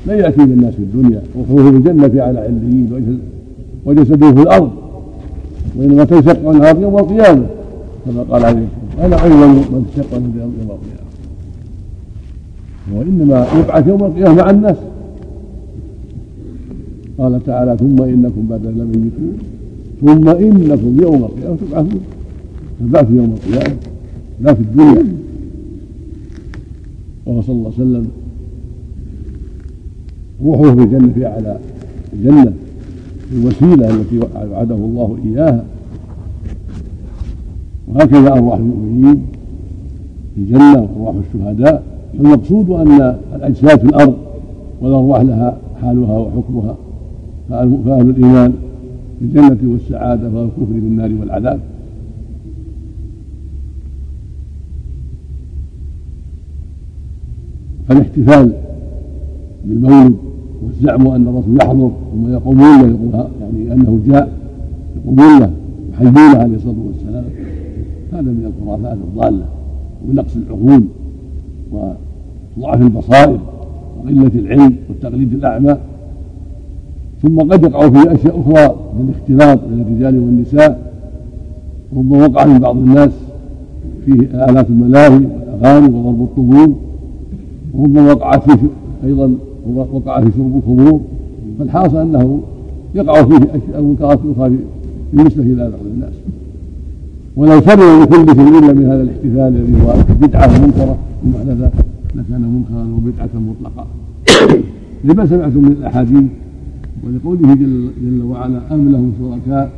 لا 0.08 0.14
يأتي 0.14 0.42
للناس 0.42 0.74
في 0.74 0.80
الدنيا 0.80 1.22
في 1.48 1.70
الجنة 1.70 2.24
على 2.24 2.40
عليين 2.40 3.20
وجسده 3.86 4.32
في 4.32 4.42
الأرض. 4.42 4.72
وإنما 5.78 6.04
تنشق 6.04 6.50
عن 6.50 6.56
الأرض 6.56 6.82
يوم 6.82 6.98
القيامة 6.98 7.46
كما 8.06 8.24
قال 8.24 8.46
عليه 8.46 8.66
الصلاة 8.94 9.06
أنا 9.06 9.16
أول 9.16 9.48
من 9.48 9.86
تشق 9.96 10.16
عن 10.16 10.34
يوم 10.40 10.54
القيامة. 10.62 11.06
وإنما 12.96 13.48
يبعث 13.60 13.88
يوم 13.88 14.04
القيامة 14.04 14.34
مع 14.34 14.50
الناس. 14.50 14.76
قال 17.18 17.44
تعالى 17.44 17.78
ثم 17.78 18.02
إنكم 18.02 18.48
بعد 18.50 18.66
لميتون. 18.66 19.38
ثم 20.02 20.30
إنكم 20.30 20.98
يوم 21.02 21.24
القيامة 21.24 21.58
تبعثون. 21.70 22.02
البعث 22.82 23.12
يوم 23.12 23.36
القيامة. 23.38 23.76
لا 24.42 24.54
في 24.54 24.62
الدنيا. 24.62 25.06
وهو 27.26 27.42
صلى 27.42 27.56
الله 27.56 27.72
عليه 27.78 27.90
وسلم 27.90 28.08
روحه 30.44 30.76
في 30.76 30.84
الجنة 30.84 31.14
في 31.14 31.26
أعلى 31.26 31.58
الجنة. 32.14 32.54
الوسيلة 33.34 33.90
التي 33.90 34.20
وعده 34.52 34.76
الله 34.76 35.18
إياها. 35.26 35.66
وهكذا 37.88 38.34
أرواح 38.34 38.58
المؤمنين 38.58 39.26
في 40.36 40.42
الجنة 40.42 40.90
وأرواح 40.98 41.16
الشهداء. 41.34 41.84
المقصود 42.20 42.70
أن 42.70 43.18
الأجساد 43.36 43.80
في 43.80 43.86
الأرض 43.86 44.16
والأرواح 44.82 45.22
لها 45.22 45.58
حالها 45.82 46.18
وحكمها. 46.18 46.76
فأهل 47.50 48.10
الإيمان 48.10 48.54
في 49.20 49.26
الجنة 49.26 49.72
والسعادة 49.72 50.30
فأهل 50.30 50.44
الكفر 50.46 50.66
في 50.66 50.78
النار 50.80 51.14
والعذاب. 51.14 51.60
فالاحتفال 57.88 58.52
بالمولد 59.66 60.16
والزعم 60.64 61.08
أن 61.08 61.28
الرسول 61.28 61.58
يحضر 61.62 61.92
ثم 62.14 62.34
يقومون 62.34 62.82
له 62.82 63.30
يعني 63.42 63.74
أنه 63.74 64.00
جاء 64.08 64.38
يقومون 64.96 65.40
له 65.40 65.52
يحيونه 65.94 66.38
عليه 66.38 66.56
الصلاة 66.56 66.76
والسلام. 66.88 67.26
هذا 68.14 68.22
من 68.22 68.54
الخرافات 68.60 68.98
الضالة. 68.98 69.46
ومن 70.06 70.16
نقص 70.16 70.36
العقول 70.36 70.84
وضعف 71.72 72.82
البصائر 72.82 73.40
وقلة 73.98 74.32
العلم 74.36 74.76
والتقليد 74.90 75.34
الأعمى. 75.34 75.78
ثم 77.26 77.40
قد 77.40 77.64
يقع 77.64 77.90
فيه 77.90 78.14
أشياء 78.14 78.40
أخرى 78.40 78.76
من 79.00 79.10
الاختلاط 79.10 79.60
بين 79.70 79.82
الرجال 79.82 80.20
والنساء 80.20 80.92
ربما 81.98 82.28
وقع 82.28 82.46
من 82.46 82.60
بعض 82.60 82.78
الناس 82.78 83.12
فيه 84.06 84.20
آلات 84.50 84.70
الملاهي 84.70 85.16
والأغاني 85.16 85.88
وضرب 85.88 86.24
الطبول 86.24 86.74
وربما 87.74 88.14
وقع 88.14 88.38
فيه 88.38 88.58
أيضا 89.04 89.36
وقع 89.94 90.22
في 90.22 90.32
شرب 90.38 90.58
الخمور 90.58 91.02
فالحاصل 91.60 91.98
أنه 91.98 92.40
يقع 92.96 93.24
فيه 93.24 93.36
أشياء 93.38 93.82
منكرات 93.82 94.20
أخرى 94.36 94.58
بالنسبة 95.14 95.44
إلى 95.44 95.56
بعض 95.56 95.86
الناس. 95.94 96.14
ولو 97.36 97.62
شرعوا 97.62 98.06
بكل 98.06 98.36
شيء 98.36 98.60
إلا 98.60 98.74
من 98.74 98.86
هذا 98.86 99.02
الاحتفال 99.02 99.56
الذي 99.56 99.82
هو 99.82 99.94
بدعة 100.22 100.48
منكرة 100.48 100.98
ومحدثة 101.26 101.72
لكان 102.16 102.42
منكرا 102.42 102.88
وبدعة 102.98 103.30
مطلقة. 103.50 103.88
لما 105.06 105.26
سمعتم 105.26 105.60
من 105.60 105.72
الأحاديث 105.72 106.24
ولقوله 107.04 107.54
جل, 107.54 107.90
جل 108.04 108.22
وعلا 108.22 108.76
أم 108.76 108.92
لهم 108.92 109.14
شركاء؟ 109.20 109.72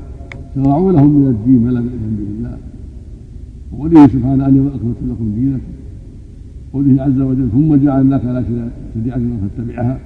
شرعوا 0.55 0.91
لهم 0.91 1.09
من 1.09 1.27
الدين 1.27 1.63
ما 1.65 1.71
لم 1.71 1.85
يأذن 1.85 2.15
به 2.19 2.29
الله. 2.37 2.57
وقوله 3.71 4.07
سبحانه 4.07 4.47
اليوم 4.47 4.67
أكملت 4.67 4.97
لكم 5.09 5.31
دينكم. 5.35 5.73
قوله 6.73 7.03
عز 7.03 7.21
وجل 7.21 7.49
ثم 7.51 7.75
جعلناك 7.75 8.25
على 8.25 8.43
شريعة 8.93 9.21
فاتبعها 9.41 9.99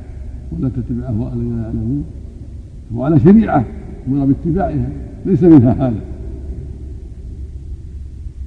ولا 0.51 0.69
تتبع 0.69 1.09
أهواء 1.09 1.33
الذين 1.33 1.57
لا 1.57 1.63
يعلمون. 1.63 2.03
هو 2.95 3.03
على 3.03 3.19
شريعة 3.19 3.65
أمر 4.07 4.25
باتباعها 4.25 4.89
ليس 5.25 5.43
منها 5.43 5.71
هذا 5.71 6.01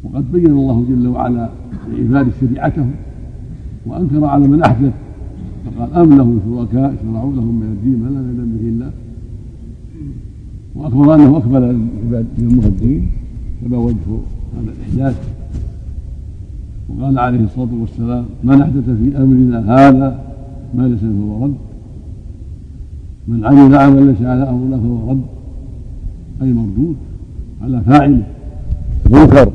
وقد 0.04 0.32
بين 0.32 0.46
الله 0.46 0.86
جل 0.88 1.06
وعلا 1.06 1.48
لعباده 1.92 2.30
شريعته 2.40 2.86
وأنكر 3.86 4.24
على 4.24 4.48
من 4.48 4.62
أحدث 4.62 4.92
فقال 5.64 5.94
أم 5.94 6.18
له 6.18 6.38
شركاء 6.46 6.94
شرعوا 7.02 7.32
لهم 7.32 7.60
من 7.60 7.66
الدين 7.66 7.98
ما 8.02 8.08
لم 8.08 8.24
يأذن 8.28 8.58
به 8.58 8.68
الله؟ 8.68 8.90
وأخبر 10.74 11.14
أنه 11.14 11.36
العباد 11.58 12.26
من 12.38 12.64
الدين 12.64 13.10
كما 13.60 13.78
وجه 13.78 13.94
هذا 14.56 14.72
الإحداث. 14.76 15.28
وقال 16.88 17.18
عليه 17.18 17.44
الصلاة 17.44 17.68
والسلام 17.80 18.24
من 18.44 18.60
أحدث 18.62 18.84
في 18.84 19.16
أمرنا 19.16 19.74
هذا 19.74 20.20
ما 20.74 20.88
ليس 20.88 21.00
فهو 21.00 21.44
رد. 21.44 21.54
من 23.28 23.44
عمل 23.44 23.74
عملا 23.74 24.10
ليس 24.10 24.22
على 24.22 24.50
أمرنا 24.50 24.76
فهو 24.76 25.10
رد. 25.10 25.22
أي 26.42 26.52
مردود. 26.52 26.96
على 27.62 27.80
فاعله 27.80 28.22
منكر. 29.10 29.52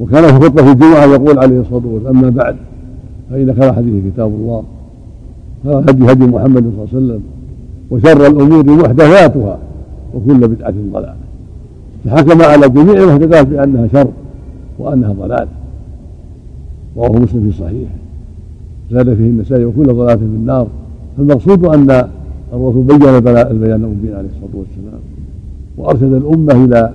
وكان 0.00 0.22
في 0.22 0.44
خطبة 0.44 0.72
الجمعة 0.72 1.04
يقول 1.04 1.38
عليه 1.38 1.60
الصلاة 1.60 1.86
والسلام 1.86 2.16
أما 2.16 2.30
بعد. 2.30 2.56
فإن 3.30 3.54
خير 3.60 3.72
حديث 3.72 4.04
كتاب 4.12 4.28
الله. 4.28 4.62
هدي 5.64 6.12
هدي 6.12 6.26
محمد 6.26 6.62
صلى 6.62 6.68
الله 6.68 6.88
عليه 6.92 6.96
وسلم 6.96 7.20
وشر 7.90 8.26
الأمور 8.26 8.64
محدثاتها 8.82 9.58
وكل 10.14 10.48
بدعة 10.48 10.74
ضلالة. 10.92 11.14
فحكم 12.04 12.42
على 12.42 12.68
جميع 12.68 13.02
المحدثات 13.02 13.46
بأنها 13.46 13.88
شر 13.92 14.08
وأنها 14.78 15.12
ضلال 15.12 15.48
رواه 16.96 17.12
مسلم 17.12 17.50
في 17.50 17.58
صحيح 17.58 17.88
زاد 18.90 19.14
فيه 19.14 19.24
النسائي 19.24 19.64
وكل 19.64 19.86
ضلالة 19.86 20.16
في 20.16 20.22
النار. 20.22 20.66
فالمقصود 21.16 21.64
أن 21.64 21.90
الرسول 22.52 22.82
بين 22.82 23.02
البيان 23.08 23.84
المبين 23.84 24.14
عليه 24.14 24.28
الصلاة 24.28 24.54
والسلام 24.54 25.00
وأرشد 25.78 26.12
الأمة 26.12 26.64
إلى 26.64 26.90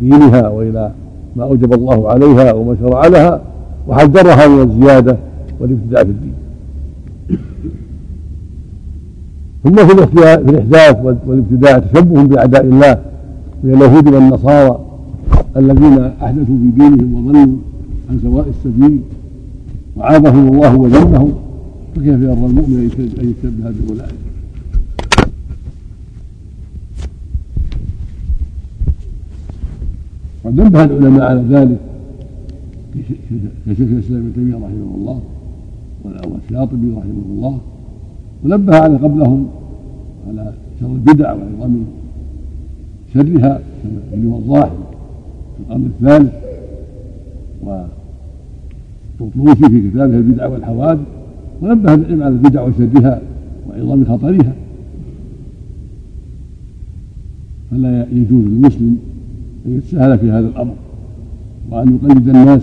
دينها 0.00 0.48
وإلى 0.48 0.90
ما 1.36 1.44
أوجب 1.44 1.72
الله 1.72 2.08
عليها 2.08 2.52
وما 2.52 2.76
شرع 2.80 3.06
لها 3.06 3.40
وحذرها 3.88 4.48
من 4.48 4.70
الزيادة 4.70 5.16
والابتداع 5.60 6.04
في 6.04 6.10
الدين. 6.10 6.34
ثم 9.64 9.74
في 9.74 9.92
الإحداث 10.50 10.96
والابتداع 11.26 11.78
تشبه 11.78 12.22
بأعداء 12.22 12.64
الله 12.64 13.02
من 13.64 13.74
اليهود 13.74 14.08
والنصارى 14.08 14.84
الذين 15.56 15.98
أحدثوا 15.98 16.44
في 16.44 16.70
دينهم 16.76 17.26
وضلوا 17.26 17.56
عن 18.10 18.18
سواء 18.22 18.48
السبيل 18.48 19.00
وعابهم 19.96 20.48
الله 20.48 20.76
وذمهم 20.76 21.32
فكيف 21.96 22.20
يرضى 22.20 22.46
المؤمن 22.46 22.90
أن 23.20 23.34
يشبه 23.42 23.70
باولئك 23.86 24.14
وقد 30.44 30.60
نبه 30.60 30.84
العلماء 30.84 31.22
على 31.22 31.44
ذلك 31.50 31.78
كشيخ 33.66 33.88
الإسلام 33.88 34.20
ابن 34.20 34.32
تيمية 34.34 34.54
رحمه 34.54 34.94
الله. 34.96 35.20
والشاطبي 36.04 36.90
رحمه 36.90 37.22
الله 37.30 37.58
ونبه 38.44 38.76
على 38.76 38.96
قبلهم 38.96 39.48
على 40.28 40.52
شر 40.80 40.86
البدع 40.86 41.32
وعظم 41.32 41.84
شرها 43.14 43.60
كما 44.12 44.36
الظاهر 44.36 44.76
في 45.56 45.62
القرن 45.62 45.84
الثالث 45.86 46.32
وطرطوسي 49.20 49.68
في 49.68 49.90
كتابه 49.90 50.16
البدع 50.16 50.46
والحوادث 50.46 51.06
ونبه 51.62 51.94
العلم 51.94 52.22
على 52.22 52.34
البدع 52.34 52.62
وشدها 52.62 53.20
وعظم 53.68 54.04
خطرها. 54.04 54.52
فلا 57.70 58.06
يجوز 58.12 58.44
للمسلم 58.44 58.98
أن 59.66 59.76
يتساهل 59.76 60.18
في 60.18 60.30
هذا 60.30 60.48
الأمر 60.48 60.74
وأن 61.70 61.98
يقلد 62.02 62.28
الناس 62.28 62.62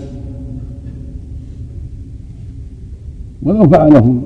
ولو 3.42 3.68
فعله 3.68 4.20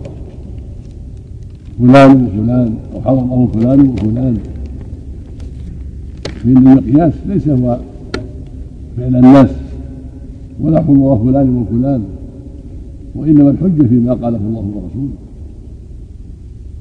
فلان 1.78 2.24
وفلان 2.24 2.74
أو 2.94 3.00
حضره 3.00 3.48
فلان 3.54 3.80
وفلان 3.80 4.36
فان 6.24 6.56
المقياس 6.56 7.12
ليس 7.26 7.48
هو 7.48 7.78
فعل 8.96 9.16
الناس. 9.16 9.50
ولا 10.60 10.84
الله 10.88 11.24
فلان 11.24 11.56
وفلان. 11.56 12.02
وإنما 13.14 13.50
الحجة 13.50 13.86
فيما 13.86 14.12
قاله 14.12 14.36
الله 14.36 14.66
ورسوله. 14.74 15.16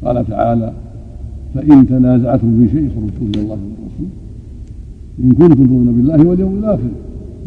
قال 0.05 0.27
تعالى 0.27 0.73
فإن 1.55 1.87
تنازعتم 1.87 2.67
في 2.67 2.71
شيء 2.71 2.89
فردوه 2.89 3.29
إلى 3.29 3.41
الله 3.41 3.57
والرسول 3.57 4.09
إن 5.23 5.31
كنتم 5.31 5.65
تؤمنون 5.65 5.97
بالله 5.97 6.27
واليوم 6.27 6.57
الآخر. 6.57 6.89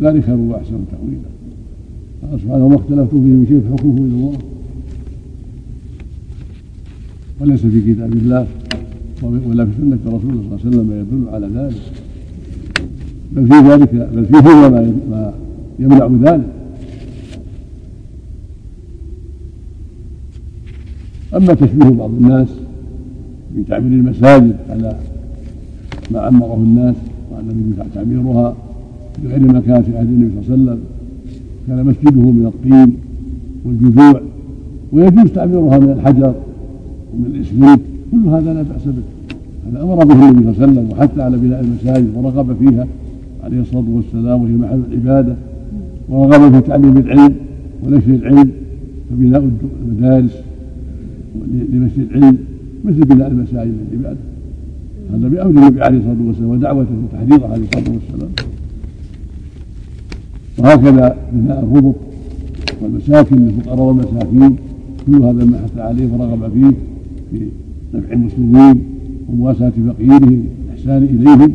ذلك 0.00 0.24
خير 0.24 0.36
وأحسن 0.36 0.80
تأويلا. 0.90 1.30
قال 2.22 2.40
سبحانه 2.40 2.64
وما 2.64 2.76
اختلفتم 2.76 3.18
فيه 3.24 3.32
من 3.38 3.46
شيء 3.48 3.60
فحكمه 3.60 3.96
إلى 3.96 4.14
الله. 4.14 4.38
وليس 7.40 7.66
في 7.66 7.94
كتاب 7.94 8.12
الله 8.12 8.46
ولا 9.22 9.64
في 9.64 9.70
سنة 9.78 9.98
رسول 10.06 10.30
الله 10.30 10.42
صلى 10.42 10.56
الله 10.56 10.58
عليه 10.64 10.68
وسلم 10.68 10.86
ما 10.88 11.00
يدل 11.00 11.28
على 11.28 11.46
ذلك. 11.46 11.82
بل 13.32 13.46
في 13.46 13.54
ذلك 13.68 13.94
بل 14.14 14.24
فيه 14.24 14.68
ما 15.10 15.32
يمنع 15.78 16.30
ذلك. 16.32 16.46
أما 21.36 21.54
تشبيه 21.54 21.88
بعض 21.88 22.10
الناس 22.10 22.48
في 23.54 23.62
تعمير 23.62 23.92
المساجد 23.92 24.56
على 24.70 24.96
ما 26.10 26.20
عمره 26.20 26.54
الناس 26.54 26.96
وأن 27.30 27.74
تعميرها 27.94 28.56
بغير 29.24 29.40
ما 29.40 29.60
كان 29.60 29.82
في 29.82 29.96
عهد 29.98 30.08
النبي 30.08 30.30
صلى 30.46 30.54
الله 30.54 30.70
عليه 30.72 30.80
وسلم. 30.80 30.80
كان 31.68 31.86
مسجده 31.86 32.30
من 32.30 32.46
الطين 32.46 32.96
والجذوع 33.64 34.20
ويجوز 34.92 35.30
تعميرها 35.30 35.78
من 35.78 35.90
الحجر. 35.90 36.34
ومن 37.18 37.26
الاسمنت 37.26 37.80
كل 38.10 38.28
هذا 38.28 38.54
لا 38.54 38.62
بأس 38.62 38.84
به. 38.84 39.02
هذا 39.70 39.82
أمر 39.82 40.04
به 40.04 40.28
النبي 40.28 40.42
صلى 40.42 40.50
الله 40.50 40.62
عليه 40.62 40.72
وسلم 40.72 40.90
وحث 40.92 41.18
على 41.18 41.36
بناء 41.36 41.60
المساجد 41.60 42.08
ورغب 42.16 42.56
فيها 42.58 42.86
عليه 43.44 43.60
الصلاة 43.60 43.84
والسلام 43.88 44.42
وهي 44.42 44.52
محل 44.52 44.80
العبادة 44.92 45.36
ورغب 46.08 46.54
في 46.54 46.60
تعليم 46.68 46.96
العلم 46.96 47.34
ونشر 47.82 48.14
العلم 48.14 48.50
فبناء 49.10 49.50
المدارس 49.82 50.30
لمسجد 51.72 52.06
العلم 52.10 52.38
مثل 52.84 53.00
بناء 53.00 53.28
المساجد 53.28 53.74
للعباده 53.92 54.18
هذا 55.12 55.28
بأمر 55.28 55.50
النبي 55.50 55.82
عليه 55.82 55.98
الصلاة 55.98 56.26
والسلام 56.26 56.50
ودعوته 56.50 56.90
وتحريضه 57.04 57.48
عليه 57.52 57.64
الصلاة 57.64 57.94
والسلام. 57.94 58.30
وهكذا 60.58 61.16
بناء 61.32 61.58
الربط 61.64 61.94
والمساكن 62.82 63.36
للفقراء 63.36 63.82
والمساكين 63.82 64.56
كل 65.06 65.14
هذا 65.14 65.44
ما 65.44 65.58
حث 65.58 65.78
عليه 65.78 66.12
ورغب 66.12 66.52
فيه. 66.52 66.72
في 67.30 67.48
نفع 67.94 68.12
المسلمين 68.12 68.84
ومواساة 69.28 69.72
فقيرهم 69.88 70.44
والإحسان 70.68 71.02
إليهم. 71.02 71.54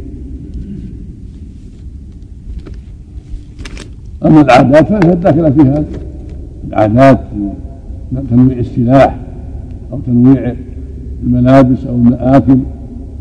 أما 4.26 4.42
العادات 4.42 4.88
فهي 4.88 5.16
داخلة 5.16 5.50
في 5.50 5.62
هذا 5.62 5.86
العادات 6.68 7.20
تنويع 8.30 8.60
السلاح 8.60 9.18
أو 9.92 10.00
تنويع 10.00 10.54
الملابس 11.24 11.86
أو 11.86 11.96
المآكل 11.96 12.58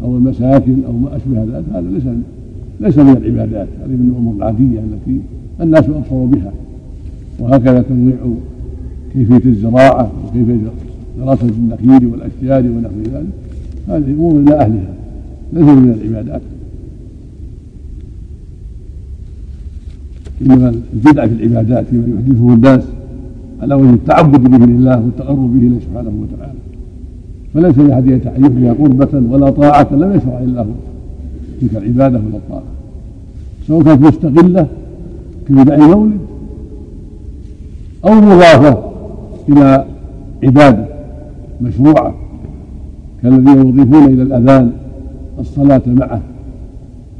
أو 0.02 0.16
المساكن 0.16 0.84
أو 0.86 0.92
ما 0.92 1.16
أشبه 1.16 1.44
ذلك. 1.44 1.64
هذا 1.74 1.90
ليس 1.90 2.02
ليس 2.80 2.98
من 2.98 3.16
العبادات 3.16 3.68
هذه 3.82 3.90
من 3.90 4.10
الأمور 4.12 4.34
العادية 4.36 4.80
التي 4.80 5.20
الناس 5.60 5.84
أبصروا 5.84 6.26
بها. 6.26 6.52
وهكذا 7.38 7.82
تنويع 7.82 8.16
كيفية 9.12 9.50
الزراعة 9.50 10.12
وكيفية 10.24 10.60
دراسة 11.18 11.48
النخيل 11.48 12.06
والأشجار 12.06 12.62
ونحو 12.70 12.94
ذلك. 13.14 13.26
هذه 13.88 14.10
أمور 14.10 14.40
إلى 14.40 14.54
أهلها 14.54 14.94
ليس 15.52 15.64
من 15.64 15.92
العبادات. 16.00 16.42
إنما 20.42 20.74
البدعة 20.94 21.26
في 21.26 21.34
العبادات 21.34 21.84
فيما 21.90 22.06
يحدثه 22.14 22.54
الناس 22.54 22.82
على 23.62 23.74
وجه 23.74 23.90
التعبد 23.90 24.50
به 24.50 24.66
لله 24.66 25.00
والتقرب 25.00 25.60
به 25.60 25.80
سبحانه 25.80 26.12
وتعالى. 26.22 26.58
فليس 27.54 27.78
لأحد 27.78 28.06
يحيى 28.38 28.70
قربة 28.70 29.32
ولا 29.32 29.50
طاعة 29.50 29.88
لم 29.92 30.12
يشرع 30.12 30.38
الله 30.38 30.66
تلك 31.60 31.76
العبادة 31.76 32.18
ولا 32.18 32.36
الطاعة. 32.36 32.62
سواء 33.68 33.82
كانت 33.82 34.02
مستقلة 34.02 34.66
كبدع 35.48 35.74
المولد 35.74 36.18
أو 38.04 38.14
مضافة 38.14 38.84
إلى 39.48 39.84
عبادة. 40.44 40.91
مشروعة 41.62 42.14
كالذين 43.22 43.68
يضيفون 43.68 44.04
إلى 44.04 44.22
الأذان 44.22 44.72
الصلاة 45.38 45.82
معه 45.86 46.20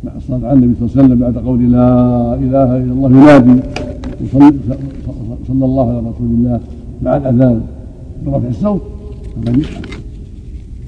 مع 0.05 0.13
الصلاة 0.17 0.49
على 0.49 0.59
النبي 0.59 0.75
صلى 0.75 0.89
الله 0.89 0.97
عليه 0.97 1.05
وسلم 1.05 1.19
بعد 1.19 1.37
قول 1.47 1.73
لا 1.73 2.35
إله 2.35 2.77
إلا 2.77 2.93
الله 2.93 3.11
ينادي 3.11 3.63
صلى 5.49 5.65
الله 5.65 5.89
على 5.91 5.99
رسول 5.99 6.31
الله 6.31 6.61
مع 7.03 7.17
الأذان 7.17 7.61
برفع 8.27 8.49
الصوت. 8.49 8.83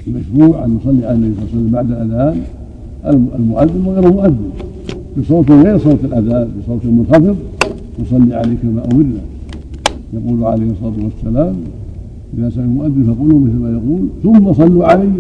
المشروع 0.07 0.65
أن 0.65 0.71
نصلي 0.77 1.07
على 1.07 1.15
النبي 1.15 1.35
صلى 1.35 1.45
الله 1.45 1.51
عليه 1.51 1.59
وسلم 1.59 1.71
بعد 1.71 1.91
الأذان. 1.91 2.43
المؤذن 3.39 3.87
وغير 3.87 4.09
المؤذن. 4.09 4.51
بصوت 5.19 5.51
غير 5.51 5.79
صوت 5.79 6.05
الأذان 6.05 6.49
بصوت 6.59 6.85
منخفض 6.85 7.37
نصلي 8.01 8.35
عليه 8.35 8.57
كما 8.63 8.83
أمرنا. 8.93 9.21
يقول 10.13 10.45
عليه 10.45 10.71
الصلاة 10.71 11.05
والسلام 11.05 11.55
إذا 12.39 12.51
سمع 12.51 12.65
المؤذن 12.65 13.15
فقولوا 13.15 13.41
مثل 13.41 13.57
ما 13.57 13.71
يقول 13.71 14.09
ثم 14.23 14.53
صلوا 14.53 14.85
علي. 14.85 15.11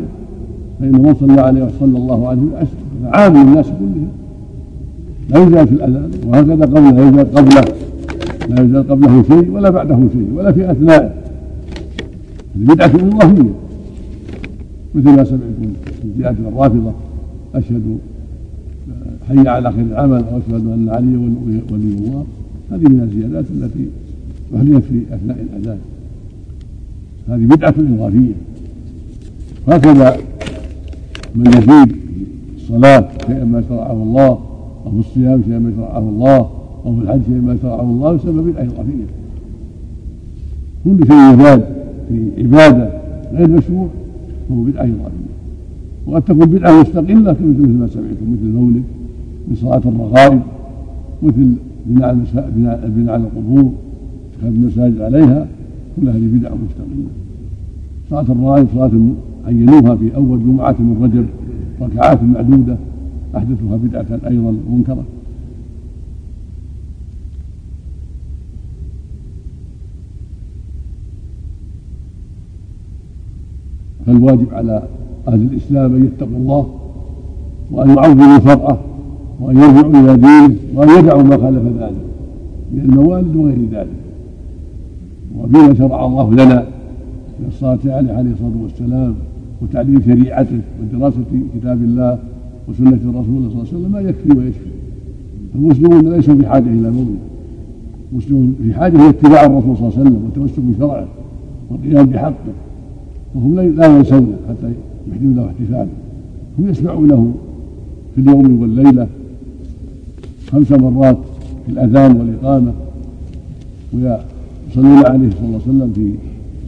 فإن 0.81 0.92
من 0.92 1.14
صلى 1.20 1.40
عليه 1.40 1.68
صلى 1.81 1.98
الله 1.98 2.29
عليه 2.29 2.42
وسلم. 2.42 2.66
عام 3.05 3.48
الناس 3.48 3.66
كلهم. 3.66 4.09
لا 5.31 5.38
يزال 5.38 5.66
في 5.66 5.74
الأذان 5.74 6.11
وهكذا 6.27 6.64
قبله 6.64 6.90
لا 6.90 7.09
يزال 7.09 7.35
قبله. 7.35 7.64
لا 8.48 8.62
يزال 8.62 8.88
قبله 8.88 9.22
شيء 9.22 9.50
ولا 9.50 9.70
بعده 9.70 9.98
شيء 10.12 10.29
ولا 10.35 10.53
في 10.53 10.70
أثنائه 10.70 11.11
بدعة 12.55 12.87
إضافية 12.94 13.50
مثل 14.94 15.11
ما 15.11 15.24
سمعتم 15.24 15.72
في 16.03 16.09
زيادة 16.18 16.48
الرافضة 16.48 16.92
أشهد 17.55 17.98
حي 19.29 19.48
على 19.48 19.72
خير 19.72 19.85
العمل 19.85 20.24
وأشهد 20.33 20.66
أن 20.66 20.88
علي 20.88 21.16
ولي 21.72 21.94
الله. 21.98 22.24
هذه 22.70 22.88
من 22.88 23.00
الزيادات 23.00 23.44
التي 23.50 23.87
أحدثت 24.57 24.85
في 24.85 25.14
أثناء 25.14 25.46
الأذان. 25.53 25.79
هذه 27.29 27.45
بدعة 27.45 27.75
اضافيه 27.79 28.33
هكذا 29.69 30.17
من 31.35 31.47
يزيد 31.47 31.89
في 31.89 32.57
الصلاة 32.57 33.09
شيئا 33.27 33.45
ما 33.45 33.63
شرعه 33.69 33.93
الله 33.93 34.39
أو 34.87 34.91
في 34.91 34.99
الصيام 34.99 35.43
شيئا 35.47 35.59
ما 35.59 35.73
شرعه 35.77 35.99
الله 35.99 36.51
أو 36.87 36.97
في 36.97 37.03
الحج 37.03 37.21
شيئا 37.27 37.41
ما 37.41 37.57
شرعه 37.63 37.83
الله 37.83 38.15
يسمى 38.15 38.43
بدعه 38.53 38.63
اضافيه 38.63 39.05
كل 40.85 41.07
شيء 41.07 41.35
يزاد 41.35 41.65
في 42.09 42.29
عبادة 42.39 42.91
غير 43.33 43.49
مشروع 43.49 43.89
فهو 44.49 44.63
بدعة 44.63 44.83
اضافيه 44.83 45.35
وقد 46.07 46.23
تكون 46.23 46.47
بدعة 46.47 46.81
مستقلة 46.81 47.33
مثل 47.33 47.69
ما 47.69 47.87
سمعتم 47.87 48.33
مثل 48.33 48.43
المولد 48.43 48.83
من 49.49 49.57
صلاة 49.57 49.83
الرغائب 49.87 50.41
مثل 51.23 51.55
بناء. 51.87 52.17
بناء 52.89 53.17
القبور 53.17 53.73
اتخاذ 54.35 54.55
المساجد 54.55 55.01
عليها. 55.01 55.47
كل 55.96 56.09
هذه 56.09 56.38
بدع 56.38 56.50
مستقلة 56.54 57.11
صلاة 58.11 58.33
الرغائب 58.33 58.66
صلاة 58.74 58.90
عينوها 59.46 59.96
في 59.96 60.16
أول 60.16 60.38
جمعة 60.38 60.76
من 60.78 61.02
رجب 61.02 61.26
ركعات 61.80 62.22
معدودة 62.22 62.76
أحدثها 63.37 63.76
بدعة 63.76 64.30
أيضا 64.30 64.54
منكرة. 64.70 65.04
فالواجب 74.07 74.54
على 74.54 74.83
أهل 75.28 75.42
الإسلام 75.42 75.94
أن 75.94 76.04
يتقوا 76.04 76.37
الله 76.37 76.68
وأن 77.70 77.90
يعظموا 77.90 78.38
شرعه 78.38 78.80
وأن 79.40 79.57
يرجعوا 79.57 79.90
إلى 79.90 80.16
دينه 80.16 80.57
وأن 80.74 80.98
يدعوا 80.98 81.22
ما 81.22 81.37
خالف 81.37 81.62
ذلك 81.62 82.04
من 82.72 82.80
الموالد 82.80 83.37
وغير 83.37 83.59
ذلك. 83.72 84.04
وفيما 85.38 85.75
شرع 85.75 86.07
الله 86.07 86.33
لنا 86.33 86.66
من 87.40 87.49
الصلاة 87.49 87.79
عليه 87.85 88.12
عليه 88.12 88.31
الصلاة 88.31 88.62
والسلام 88.62 89.14
وتعليم 89.62 90.03
شريعته 90.07 90.61
ودراسة 90.83 91.25
كتاب 91.55 91.83
الله 91.83 92.18
وسنة 92.68 92.88
الرسول 93.05 93.25
صلى 93.25 93.47
الله 93.47 93.59
عليه 93.59 93.79
وسلم 93.79 93.92
ما 93.92 94.01
يكفي 94.01 94.38
ويشفي. 94.38 94.75
المسلمون 95.55 96.12
ليسوا 96.12 96.35
في 96.35 96.47
حاجة 96.47 96.68
إلى 96.68 96.90
مولد 96.90 97.16
المسلمون 98.12 98.57
في 98.62 98.75
حاجة 98.75 98.97
إلى 98.97 99.09
اتباع 99.09 99.47
الرسول 99.47 99.77
صلى 99.77 99.88
الله 99.88 99.99
عليه 99.99 100.11
وسلم 100.11 100.25
والتمسك 100.25 100.61
بشرعه 100.61 101.07
والقيام 101.70 102.07
بحقه. 102.07 102.55
وهم 103.35 103.61
لا 103.61 103.87
ينسون 103.87 104.37
حتى 104.49 104.73
يحدثوا 105.11 105.35
له 105.35 105.47
احتفالا. 105.47 105.87
هم 106.59 106.68
يسمعونه 106.68 107.33
في 108.14 108.20
اليوم 108.20 108.61
والليلة 108.61 109.07
خمس 110.51 110.73
مرات 110.73 111.18
في 111.66 111.73
الأذان 111.73 112.16
والإقامة. 112.16 112.73
ويصلون 114.77 115.07
عليه 115.07 115.31
صلى 115.31 115.47
الله 115.47 115.61
عليه 115.67 115.77
وسلم 115.77 115.93
في 115.95 116.15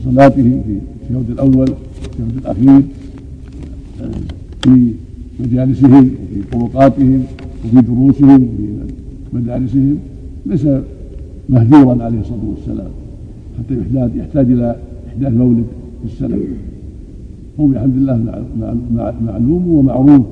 صلاته 0.04 0.42
في 0.42 0.78
الشهود 1.02 1.30
الأول 1.30 1.68
الشهود 2.12 2.36
الأخير 2.38 2.82
في 4.62 4.92
مجالسهم 5.40 6.10
وفي 6.10 6.42
طرقاتهم 6.52 7.24
وفي 7.64 7.80
دروسهم 7.80 8.42
وفي 8.42 8.68
مدارسهم 9.32 9.98
ليس 10.46 10.66
مهجورا 11.48 12.04
عليه 12.04 12.20
الصلاة 12.20 12.44
والسلام 12.56 12.90
حتى 13.58 13.74
يحتاج 13.80 14.16
يحتاج 14.16 14.50
إلى 14.52 14.76
إحداث 15.08 15.32
مولد 15.32 15.64
في 16.02 16.12
السنة. 16.12 16.38
هو 17.60 17.66
بحمد 17.66 17.96
الله 17.96 18.44
معلوم 19.26 19.68
ومعروف 19.68 20.22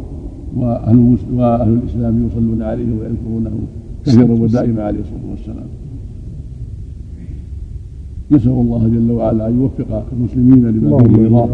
وأهل 0.56 1.16
وأهل 1.32 1.72
الإسلام 1.72 2.26
يصلون 2.26 2.62
عليه 2.62 2.84
ويذكرونه 2.84 3.58
كثيرا 4.06 4.32
ودائما 4.32 4.82
عليه 4.82 5.00
الصلاة 5.00 5.30
والسلام. 5.30 5.66
نسأل 8.30 8.50
الله 8.50 8.90
جل 8.94 9.10
وعلا 9.12 9.48
أن 9.48 9.60
يوفق 9.60 10.02
المسلمين 10.12 10.70
لما 10.70 10.98
فيه 10.98 11.26
رضاه 11.26 11.48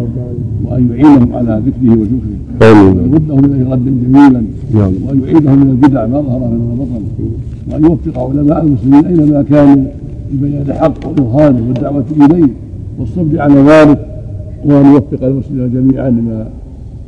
وأن 0.64 0.90
يعينهم 0.90 1.32
على 1.32 1.62
ذكره 1.66 1.92
وشكره. 2.00 2.36
وأن 2.60 3.12
يردهم 3.12 3.44
إليه 3.44 3.70
ردا 3.72 3.90
جميلا. 4.04 4.42
وأن 4.74 5.20
يعيدهم 5.24 5.60
من 5.60 5.70
البدع 5.70 6.06
ما 6.06 6.20
ظهر 6.20 6.38
منها 6.38 6.74
بطن. 6.74 7.02
وأن 7.72 7.84
يوفق 7.84 8.18
علماء 8.18 8.64
المسلمين 8.64 9.06
أينما 9.06 9.42
كانوا 9.42 9.84
لبيان 10.34 10.62
الحق 10.62 11.06
وإظهاره 11.08 11.62
والدعوة 11.68 12.04
إليه 12.20 12.48
والصبر 12.98 13.40
على 13.40 13.54
ذلك. 13.54 14.06
وأن 14.64 14.86
يوفق 14.86 15.24
المسلمين 15.24 15.70
جميعا 15.72 16.10
لما 16.10 16.46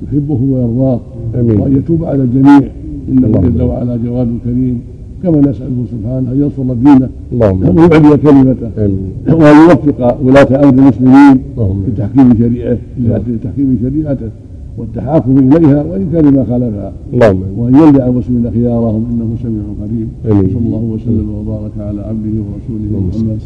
يحبه 0.03 0.41
ويرضاه. 0.43 1.01
وأن 1.35 1.77
يتوب 1.77 2.05
على 2.05 2.23
الجميع. 2.23 2.63
إنه 3.09 3.29
جل 3.29 3.63
وعلا 3.63 3.97
جواد 3.97 4.29
كريم 4.45 4.81
كما 5.23 5.41
نسأله 5.41 5.85
سبحانه 5.93 6.33
أن 6.33 6.39
ينصر 6.43 6.75
دينه 6.75 7.09
اللهم 7.33 7.79
ويعلي 7.79 8.17
كلمته 8.17 8.71
وأن 9.41 9.57
يوفق 9.63 9.99
ولاة 10.25 10.51
أمر 10.65 10.79
المسلمين 10.79 11.37
في 11.57 11.91
تحكيم 11.99 12.29
شريعته 12.39 12.79
تحكيم 13.45 13.79
شريعته 13.83 14.31
والتحاكم 14.79 15.39
إليها 15.39 15.83
وإن 15.83 16.09
كان 16.13 16.35
ما 16.35 16.45
خالفها. 16.45 16.93
اللهم 17.13 17.43
وأن 17.59 17.75
يلجأ 17.75 18.07
المسلمين 18.07 18.51
خيارهم 18.51 19.03
إنه 19.11 19.29
سميع 19.43 19.63
قريب. 19.83 20.09
صلى 20.55 20.67
الله 20.67 20.83
وسلم 20.95 21.29
وبارك 21.39 21.73
على 21.79 22.01
عبده 22.01 22.35
ورسوله 22.47 23.01
محمد. 23.09 23.39